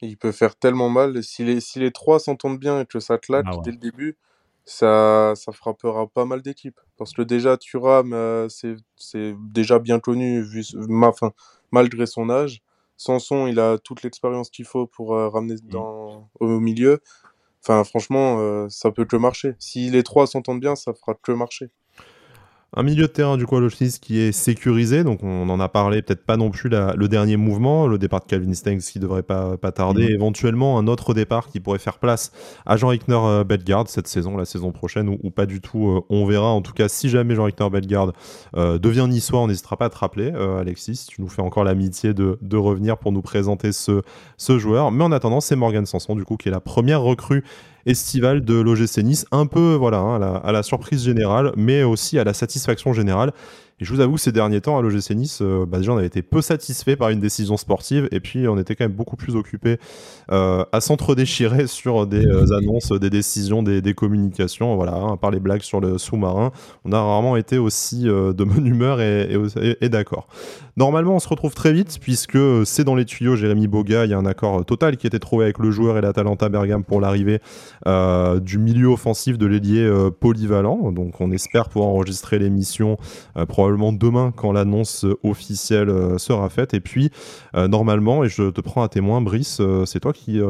Il 0.00 0.16
peut 0.16 0.32
faire 0.32 0.56
tellement 0.56 0.88
mal. 0.88 1.22
Si 1.22 1.44
les, 1.44 1.60
si 1.60 1.80
les 1.80 1.90
trois 1.90 2.18
s'entendent 2.18 2.58
bien 2.58 2.80
et 2.80 2.86
que 2.86 3.00
ça 3.00 3.18
claque 3.18 3.46
ah 3.48 3.56
dès 3.64 3.72
le 3.72 3.78
début, 3.78 4.16
ça, 4.64 5.32
ça 5.34 5.52
frappera 5.52 6.06
pas 6.06 6.24
mal 6.24 6.42
d'équipes. 6.42 6.80
Parce 6.96 7.12
que 7.12 7.22
déjà, 7.22 7.56
Thuram, 7.56 8.12
euh, 8.12 8.48
c'est 8.48 9.34
déjà 9.52 9.78
bien 9.78 9.98
connu 9.98 10.42
vu, 10.42 10.64
enfin, 11.02 11.32
malgré 11.70 12.06
son 12.06 12.30
âge. 12.30 12.62
Sanson, 12.96 13.46
il 13.46 13.60
a 13.60 13.78
toute 13.78 14.02
l'expérience 14.02 14.50
qu'il 14.50 14.64
faut 14.64 14.86
pour 14.86 15.14
euh, 15.14 15.28
ramener 15.28 15.54
mmh. 15.54 15.68
dans, 15.68 16.28
au 16.40 16.60
milieu. 16.60 17.00
Enfin, 17.62 17.84
franchement, 17.84 18.38
euh, 18.40 18.68
ça 18.68 18.90
peut 18.90 19.04
que 19.04 19.16
marcher. 19.16 19.54
Si 19.58 19.90
les 19.90 20.02
trois 20.02 20.26
s'entendent 20.26 20.60
bien, 20.60 20.76
ça 20.76 20.92
fera 20.94 21.14
que 21.14 21.32
marcher. 21.32 21.70
Un 22.76 22.82
milieu 22.82 23.04
de 23.04 23.06
terrain 23.06 23.38
du 23.38 23.46
coup 23.46 23.56
à 23.56 23.66
qui 23.66 24.18
est 24.20 24.30
sécurisé, 24.30 25.02
donc 25.02 25.22
on 25.22 25.48
en 25.48 25.58
a 25.58 25.70
parlé, 25.70 26.02
peut-être 26.02 26.26
pas 26.26 26.36
non 26.36 26.50
plus 26.50 26.68
le 26.68 27.08
dernier 27.08 27.38
mouvement, 27.38 27.86
le 27.86 27.96
départ 27.96 28.20
de 28.20 28.26
Calvin 28.26 28.52
Stengs 28.52 28.80
qui 28.80 28.98
devrait 28.98 29.22
pas, 29.22 29.56
pas 29.56 29.72
tarder, 29.72 30.08
mhm. 30.08 30.14
éventuellement 30.14 30.78
un 30.78 30.86
autre 30.86 31.14
départ 31.14 31.48
qui 31.48 31.60
pourrait 31.60 31.78
faire 31.78 31.98
place 31.98 32.30
à 32.66 32.76
Jean-Rickner 32.76 33.18
euh, 33.18 33.42
Bellegarde 33.42 33.88
cette 33.88 34.06
saison, 34.06 34.36
la 34.36 34.44
saison 34.44 34.70
prochaine, 34.70 35.08
ou, 35.08 35.30
pas 35.30 35.46
du 35.46 35.62
tout, 35.62 35.88
euh, 35.88 36.00
on 36.10 36.26
verra. 36.26 36.48
En 36.48 36.60
tout 36.60 36.74
cas, 36.74 36.88
si 36.88 37.08
jamais 37.08 37.34
Jean-Rickner 37.34 37.70
Bellegarde 37.70 38.12
euh, 38.54 38.76
devient 38.76 39.06
niçois, 39.08 39.40
on 39.40 39.48
n'hésitera 39.48 39.78
pas 39.78 39.86
à 39.86 39.90
te 39.90 39.96
rappeler, 39.96 40.30
Alexis, 40.30 41.06
tu 41.08 41.22
nous 41.22 41.28
fais 41.28 41.40
encore 41.40 41.64
l'amitié 41.64 42.12
de, 42.12 42.38
de, 42.42 42.56
revenir 42.58 42.98
pour 42.98 43.12
nous 43.12 43.22
présenter 43.22 43.72
ce, 43.72 44.02
ce 44.36 44.58
joueur. 44.58 44.92
Mais 44.92 45.04
en 45.04 45.12
attendant, 45.12 45.40
c'est 45.40 45.56
Morgan 45.56 45.86
Sanson 45.86 46.14
du 46.14 46.24
coup 46.24 46.36
qui 46.36 46.48
est 46.48 46.52
la 46.52 46.60
première 46.60 47.00
recrue 47.00 47.44
estivale 47.88 48.44
de 48.44 48.54
l'OGC 48.54 48.98
Nice, 48.98 49.26
un 49.32 49.46
peu 49.46 49.74
voilà, 49.74 49.98
hein, 49.98 50.40
à, 50.44 50.52
la, 50.52 50.62
surprise 50.62 51.02
générale, 51.04 51.52
mais 51.56 51.82
aussi 51.82 52.18
à 52.18 52.24
la 52.24 52.34
satisfaction 52.34 52.92
générale. 52.92 53.32
Et 53.80 53.84
je 53.84 53.94
vous 53.94 54.00
avoue, 54.00 54.18
ces 54.18 54.32
derniers 54.32 54.60
temps, 54.60 54.76
à 54.76 54.82
l'OGC 54.82 55.10
Nice, 55.12 55.38
euh, 55.40 55.64
bah, 55.64 55.78
déjà, 55.78 55.92
on 55.92 55.98
avait 55.98 56.06
été 56.06 56.22
peu 56.22 56.42
satisfait 56.42 56.96
par 56.96 57.10
une 57.10 57.20
décision 57.20 57.56
sportive, 57.56 58.08
et 58.10 58.18
puis 58.18 58.48
on 58.48 58.58
était 58.58 58.74
quand 58.74 58.84
même 58.84 58.96
beaucoup 58.96 59.14
plus 59.14 59.36
occupé 59.36 59.78
euh, 60.32 60.64
à 60.72 60.80
s'entre-déchirer 60.80 61.66
sur 61.68 62.08
des 62.08 62.26
euh, 62.26 62.56
annonces, 62.56 62.90
des 62.90 63.10
décisions, 63.10 63.62
des, 63.62 63.94
communications, 63.94 64.74
voilà, 64.74 64.94
hein, 64.94 65.16
par 65.16 65.30
les 65.30 65.38
blagues 65.38 65.62
sur 65.62 65.80
le 65.80 65.96
sous-marin. 65.96 66.50
On 66.84 66.92
a 66.92 67.00
rarement 67.00 67.36
été 67.36 67.58
aussi 67.58 68.04
de 68.04 68.44
bonne 68.44 68.66
humeur 68.66 69.00
et, 69.00 69.36
et, 69.80 69.88
d'accord. 69.88 70.26
Normalement, 70.76 71.14
on 71.14 71.18
se 71.18 71.28
retrouve 71.28 71.54
très 71.54 71.72
vite, 71.72 71.98
puisque 72.00 72.38
c'est 72.64 72.84
dans 72.84 72.94
les 72.94 73.04
tuyaux, 73.04 73.36
Jérémy 73.36 73.66
Boga, 73.66 74.04
il 74.04 74.10
y 74.10 74.14
a 74.14 74.18
un 74.18 74.26
accord 74.26 74.64
total 74.64 74.96
qui 74.96 75.06
a 75.06 75.08
été 75.08 75.18
trouvé 75.18 75.44
avec 75.44 75.58
le 75.58 75.70
joueur 75.70 75.98
et 75.98 76.00
l'Atalanta 76.00 76.48
Bergame 76.48 76.84
pour 76.84 77.00
l'arrivée 77.00 77.40
du 77.86 78.58
milieu 78.58 78.88
offensif 78.88 79.38
de 79.38 79.46
l'ailier 79.46 79.90
polyvalent. 80.20 80.92
Donc 80.92 81.20
on 81.20 81.30
espère 81.32 81.68
pouvoir 81.68 81.90
enregistrer 81.90 82.38
l'émission 82.38 82.96
probablement 83.48 83.67
demain 83.92 84.32
quand 84.34 84.52
l'annonce 84.52 85.06
officielle 85.22 85.90
euh, 85.90 86.18
sera 86.18 86.48
faite. 86.48 86.74
Et 86.74 86.80
puis, 86.80 87.10
euh, 87.54 87.68
normalement, 87.68 88.24
et 88.24 88.28
je 88.28 88.50
te 88.50 88.60
prends 88.60 88.82
à 88.82 88.88
témoin, 88.88 89.20
Brice, 89.20 89.58
euh, 89.60 89.84
c'est 89.84 90.00
toi 90.00 90.12
qui 90.12 90.40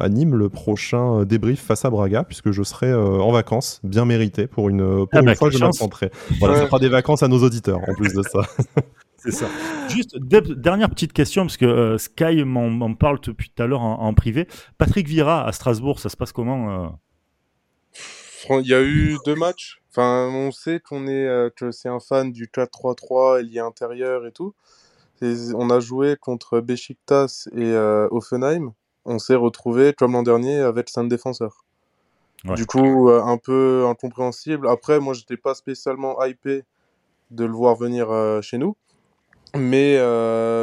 anime 0.00 0.34
le 0.34 0.48
prochain 0.48 1.24
débrief 1.24 1.60
face 1.60 1.84
à 1.84 1.90
Braga, 1.90 2.24
puisque 2.24 2.50
je 2.50 2.62
serai 2.62 2.92
en 2.94 3.30
vacances, 3.32 3.80
bien 3.84 4.04
mérité 4.04 4.46
pour 4.46 4.68
une, 4.68 5.06
pour 5.06 5.08
ah 5.12 5.22
bah, 5.22 5.34
fois, 5.34 5.50
je 5.50 5.58
m'absenterai. 5.58 6.10
Voilà, 6.38 6.56
ça 6.56 6.66
fera 6.66 6.78
des 6.78 6.88
vacances 6.88 7.22
à 7.22 7.28
nos 7.28 7.42
auditeurs, 7.42 7.80
en 7.88 7.94
plus 7.94 8.14
de 8.14 8.22
ça. 8.22 8.40
C'est 9.16 9.32
ça. 9.32 9.46
Juste, 9.88 10.16
dernière 10.18 10.88
petite 10.90 11.12
question, 11.12 11.42
parce 11.42 11.56
que 11.56 11.96
Sky 11.98 12.44
m'en 12.44 12.94
parle 12.94 13.18
depuis 13.26 13.50
tout 13.50 13.62
à 13.62 13.66
l'heure 13.66 13.82
en, 13.82 14.14
privé. 14.14 14.46
Patrick 14.78 15.08
Vira 15.08 15.44
à 15.44 15.52
Strasbourg, 15.52 15.98
ça 15.98 16.08
se 16.08 16.16
passe 16.16 16.32
comment 16.32 16.92
Il 18.50 18.66
y 18.66 18.74
a 18.74 18.82
eu 18.82 19.18
deux 19.24 19.34
matchs. 19.34 19.80
Enfin, 19.90 20.30
on 20.32 20.50
sait 20.50 20.80
qu'on 20.80 21.06
est, 21.06 21.26
euh, 21.26 21.50
que 21.54 21.70
c'est 21.70 21.88
un 21.88 22.00
fan 22.00 22.32
du 22.32 22.46
4-3-3, 22.46 23.42
lié 23.42 23.58
intérieur 23.58 24.26
et 24.26 24.32
tout. 24.32 24.54
on 25.22 25.70
a 25.70 25.80
joué 25.80 26.16
contre 26.16 26.60
Besiktas 26.60 27.48
et 27.52 27.72
euh, 27.72 28.08
Offenheim. 28.10 28.72
On 29.04 29.18
s'est 29.18 29.34
retrouvé 29.34 29.92
comme 29.92 30.12
l'an 30.12 30.22
dernier 30.22 30.58
avec 30.60 30.88
5 30.88 31.08
défenseurs. 31.08 31.64
Du 32.44 32.66
coup, 32.66 33.10
euh, 33.10 33.22
un 33.22 33.36
peu 33.36 33.86
incompréhensible. 33.86 34.68
Après, 34.68 35.00
moi, 35.00 35.12
j'étais 35.12 35.36
pas 35.36 35.54
spécialement 35.54 36.22
hypé 36.24 36.62
de 37.30 37.44
le 37.44 37.52
voir 37.52 37.74
venir 37.74 38.08
chez 38.42 38.58
nous. 38.58 38.76
Mais 39.56 39.96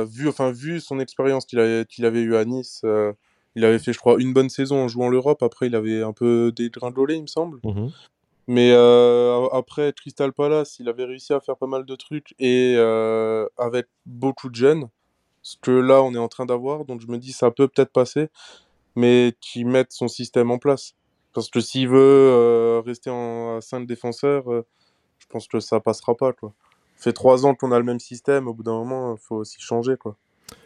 vu, 0.05 0.27
enfin, 0.29 0.51
vu 0.51 0.79
son 0.79 0.99
expérience 0.99 1.45
qu'il 1.45 1.59
avait, 1.59 1.85
qu'il 1.85 2.05
avait 2.05 2.21
eu 2.21 2.35
à 2.35 2.45
Nice, 2.45 2.83
il 3.55 3.65
avait 3.65 3.79
fait, 3.79 3.93
je 3.93 3.99
crois, 3.99 4.17
une 4.19 4.33
bonne 4.33 4.49
saison 4.49 4.83
en 4.83 4.87
jouant 4.87 5.09
l'Europe. 5.09 5.41
Après, 5.43 5.67
il 5.67 5.75
avait 5.75 6.03
un 6.03 6.13
peu 6.13 6.51
dégringolé, 6.55 7.15
il 7.15 7.23
me 7.23 7.27
semble. 7.27 7.59
Mmh 7.63 7.87
mais 8.47 8.71
euh, 8.73 9.47
après 9.51 9.91
Crystal 9.93 10.31
Palace, 10.31 10.77
il 10.79 10.87
avait 10.87 11.05
réussi 11.05 11.33
à 11.33 11.39
faire 11.39 11.57
pas 11.57 11.65
mal 11.65 11.85
de 11.85 11.95
trucs 11.95 12.35
et 12.37 12.75
euh, 12.77 13.47
avec 13.57 13.87
beaucoup 14.05 14.49
de 14.49 14.55
jeunes, 14.55 14.89
ce 15.41 15.57
que 15.59 15.71
là 15.71 16.03
on 16.03 16.13
est 16.13 16.19
en 16.19 16.27
train 16.27 16.45
d'avoir, 16.45 16.85
donc 16.85 17.01
je 17.01 17.07
me 17.07 17.17
dis 17.17 17.31
ça 17.31 17.49
peut 17.49 17.67
peut-être 17.67 17.91
passer, 17.91 18.29
mais 18.95 19.33
qu'il 19.41 19.67
mette 19.67 19.91
son 19.91 20.07
système 20.07 20.51
en 20.51 20.59
place. 20.59 20.93
Parce 21.33 21.49
que 21.49 21.59
s'il 21.59 21.89
veut 21.89 21.97
euh, 21.97 22.81
rester 22.85 23.09
en 23.09 23.59
5 23.61 23.87
défenseurs, 23.87 24.45
je 25.17 25.25
pense 25.27 25.47
que 25.47 25.59
ça 25.59 25.79
passera 25.79 26.15
pas 26.15 26.31
quoi. 26.31 26.53
Ça 26.97 27.05
fait 27.05 27.13
trois 27.13 27.45
ans 27.45 27.55
qu'on 27.55 27.71
a 27.71 27.79
le 27.79 27.83
même 27.83 27.99
système, 27.99 28.47
au 28.47 28.53
bout 28.53 28.63
d'un 28.63 28.73
moment, 28.73 29.15
il 29.15 29.19
faut 29.19 29.37
aussi 29.37 29.59
changer 29.59 29.97
quoi. 29.97 30.15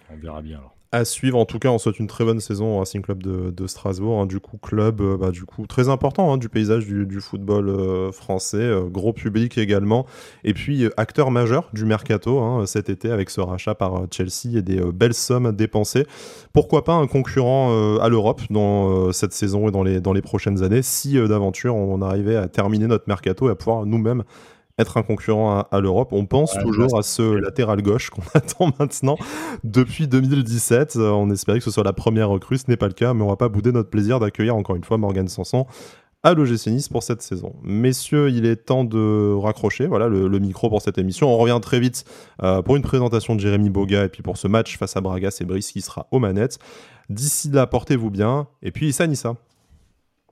On 0.10 0.17
verra 0.17 0.41
bien 0.41 0.58
alors 0.58 0.75
à 0.91 1.06
suivre. 1.06 1.38
En 1.38 1.45
tout 1.45 1.60
cas, 1.60 1.69
on 1.69 1.78
souhaite 1.78 1.99
une 1.99 2.08
très 2.08 2.25
bonne 2.25 2.39
saison 2.39 2.75
au 2.75 2.80
Racing 2.80 3.02
Club 3.02 3.21
de, 3.21 3.67
Strasbourg. 3.67 4.21
Hein. 4.21 4.25
du 4.25 4.39
coup, 4.39 4.58
club 4.58 5.02
euh, 5.02 5.17
bah, 5.17 5.32
du 5.32 5.43
coup, 5.45 5.67
très 5.67 5.89
important 5.89 6.34
hein, 6.34 6.38
du 6.38 6.49
paysage 6.49 6.88
du, 6.88 7.21
football 7.21 7.69
euh, 7.69 8.12
français. 8.12 8.58
Euh, 8.58 8.82
gros 8.89 9.13
public 9.13 9.58
également. 9.58 10.06
Et 10.43 10.54
puis, 10.54 10.88
acteur 10.97 11.32
majeur 11.32 11.69
du 11.73 11.86
mercato 11.86 12.39
hein, 12.39 12.65
cet 12.65 12.89
été 12.89 13.12
avec 13.12 13.30
ce 13.30 13.41
rachat 13.41 13.75
par 13.75 14.06
Chelsea 14.12 14.58
et 14.58 14.62
des 14.62 14.80
belles 14.80 15.13
sommes 15.13 15.52
dépensées. 15.52 16.06
Pourquoi 16.54 16.84
pas 16.84 16.93
un 16.93 17.08
concurrent 17.08 17.99
à 17.99 18.10
l'Europe 18.10 18.41
dans 18.49 19.12
cette 19.12 19.34
saison 19.34 19.67
et 19.67 19.71
dans 19.71 19.84
les, 19.84 20.02
dans 20.02 20.13
les 20.13 20.21
prochaines 20.21 20.63
années 20.63 20.82
si 20.82 21.15
d'aventure 21.28 21.75
on 21.75 22.02
arrivait 22.02 22.36
à 22.36 22.47
terminer 22.47 22.88
notre 22.88 23.06
mercato 23.08 23.47
et 23.47 23.52
à 23.52 23.56
pouvoir 23.56 23.86
nous-mêmes 23.86 24.23
être 24.79 24.97
un 24.97 25.03
concurrent 25.03 25.67
à, 25.71 25.79
l'Europe. 25.79 26.09
On 26.11 26.25
pense 26.25 26.57
toujours 26.61 26.97
à 26.97 27.03
ce 27.03 27.21
latéral 27.21 27.81
gauche 27.81 28.09
qu'on 28.09 28.23
attend 28.33 28.71
maintenant 28.79 29.17
depuis 29.63 30.07
2017. 30.07 30.95
Euh, 30.95 31.11
on 31.11 31.29
espérait 31.29 31.59
que 31.59 31.65
ce 31.65 31.71
soit 31.71 31.83
la 31.83 31.93
première 31.93 32.29
recrue, 32.29 32.57
ce 32.57 32.65
n'est 32.67 32.77
pas 32.77 32.87
le 32.87 32.93
cas, 32.93 33.13
mais 33.13 33.23
on 33.23 33.27
va 33.27 33.35
pas 33.35 33.49
bouder 33.49 33.71
notre 33.71 33.89
plaisir 33.89 34.19
d'accueillir 34.19 34.55
encore 34.55 34.75
une 34.75 34.83
fois 34.83 34.97
Morgan 34.97 35.27
Sanson 35.27 35.67
à 36.23 36.33
l'OGC 36.33 36.67
Nice 36.67 36.89
pour 36.89 37.03
cette 37.03 37.21
saison. 37.21 37.55
Messieurs, 37.63 38.29
il 38.29 38.45
est 38.45 38.57
temps 38.57 38.83
de 38.83 39.33
raccrocher 39.35 39.87
voilà, 39.87 40.07
le, 40.07 40.27
micro 40.39 40.69
pour 40.69 40.81
cette 40.81 40.97
émission. 40.97 41.29
On 41.29 41.37
revient 41.37 41.59
très 41.61 41.79
vite 41.79 42.03
euh, 42.43 42.61
pour 42.61 42.75
une 42.75 42.81
présentation 42.81 43.35
de 43.35 43.39
Jérémy 43.39 43.69
Boga 43.69 44.03
et 44.03 44.09
puis 44.09 44.21
pour 44.21 44.37
ce 44.37 44.47
match 44.47 44.77
face 44.77 44.97
à 44.97 45.01
Braga, 45.01 45.31
c'est 45.31 45.45
Brice 45.45 45.71
qui 45.71 45.81
sera 45.81 46.07
aux 46.11 46.19
manettes. 46.19 46.59
D'ici 47.09 47.49
là, 47.49 47.67
portez-vous 47.67 48.09
bien 48.09 48.47
et 48.61 48.71
puis 48.71 48.89
Issa 48.89 49.07
Nissa. 49.07 49.35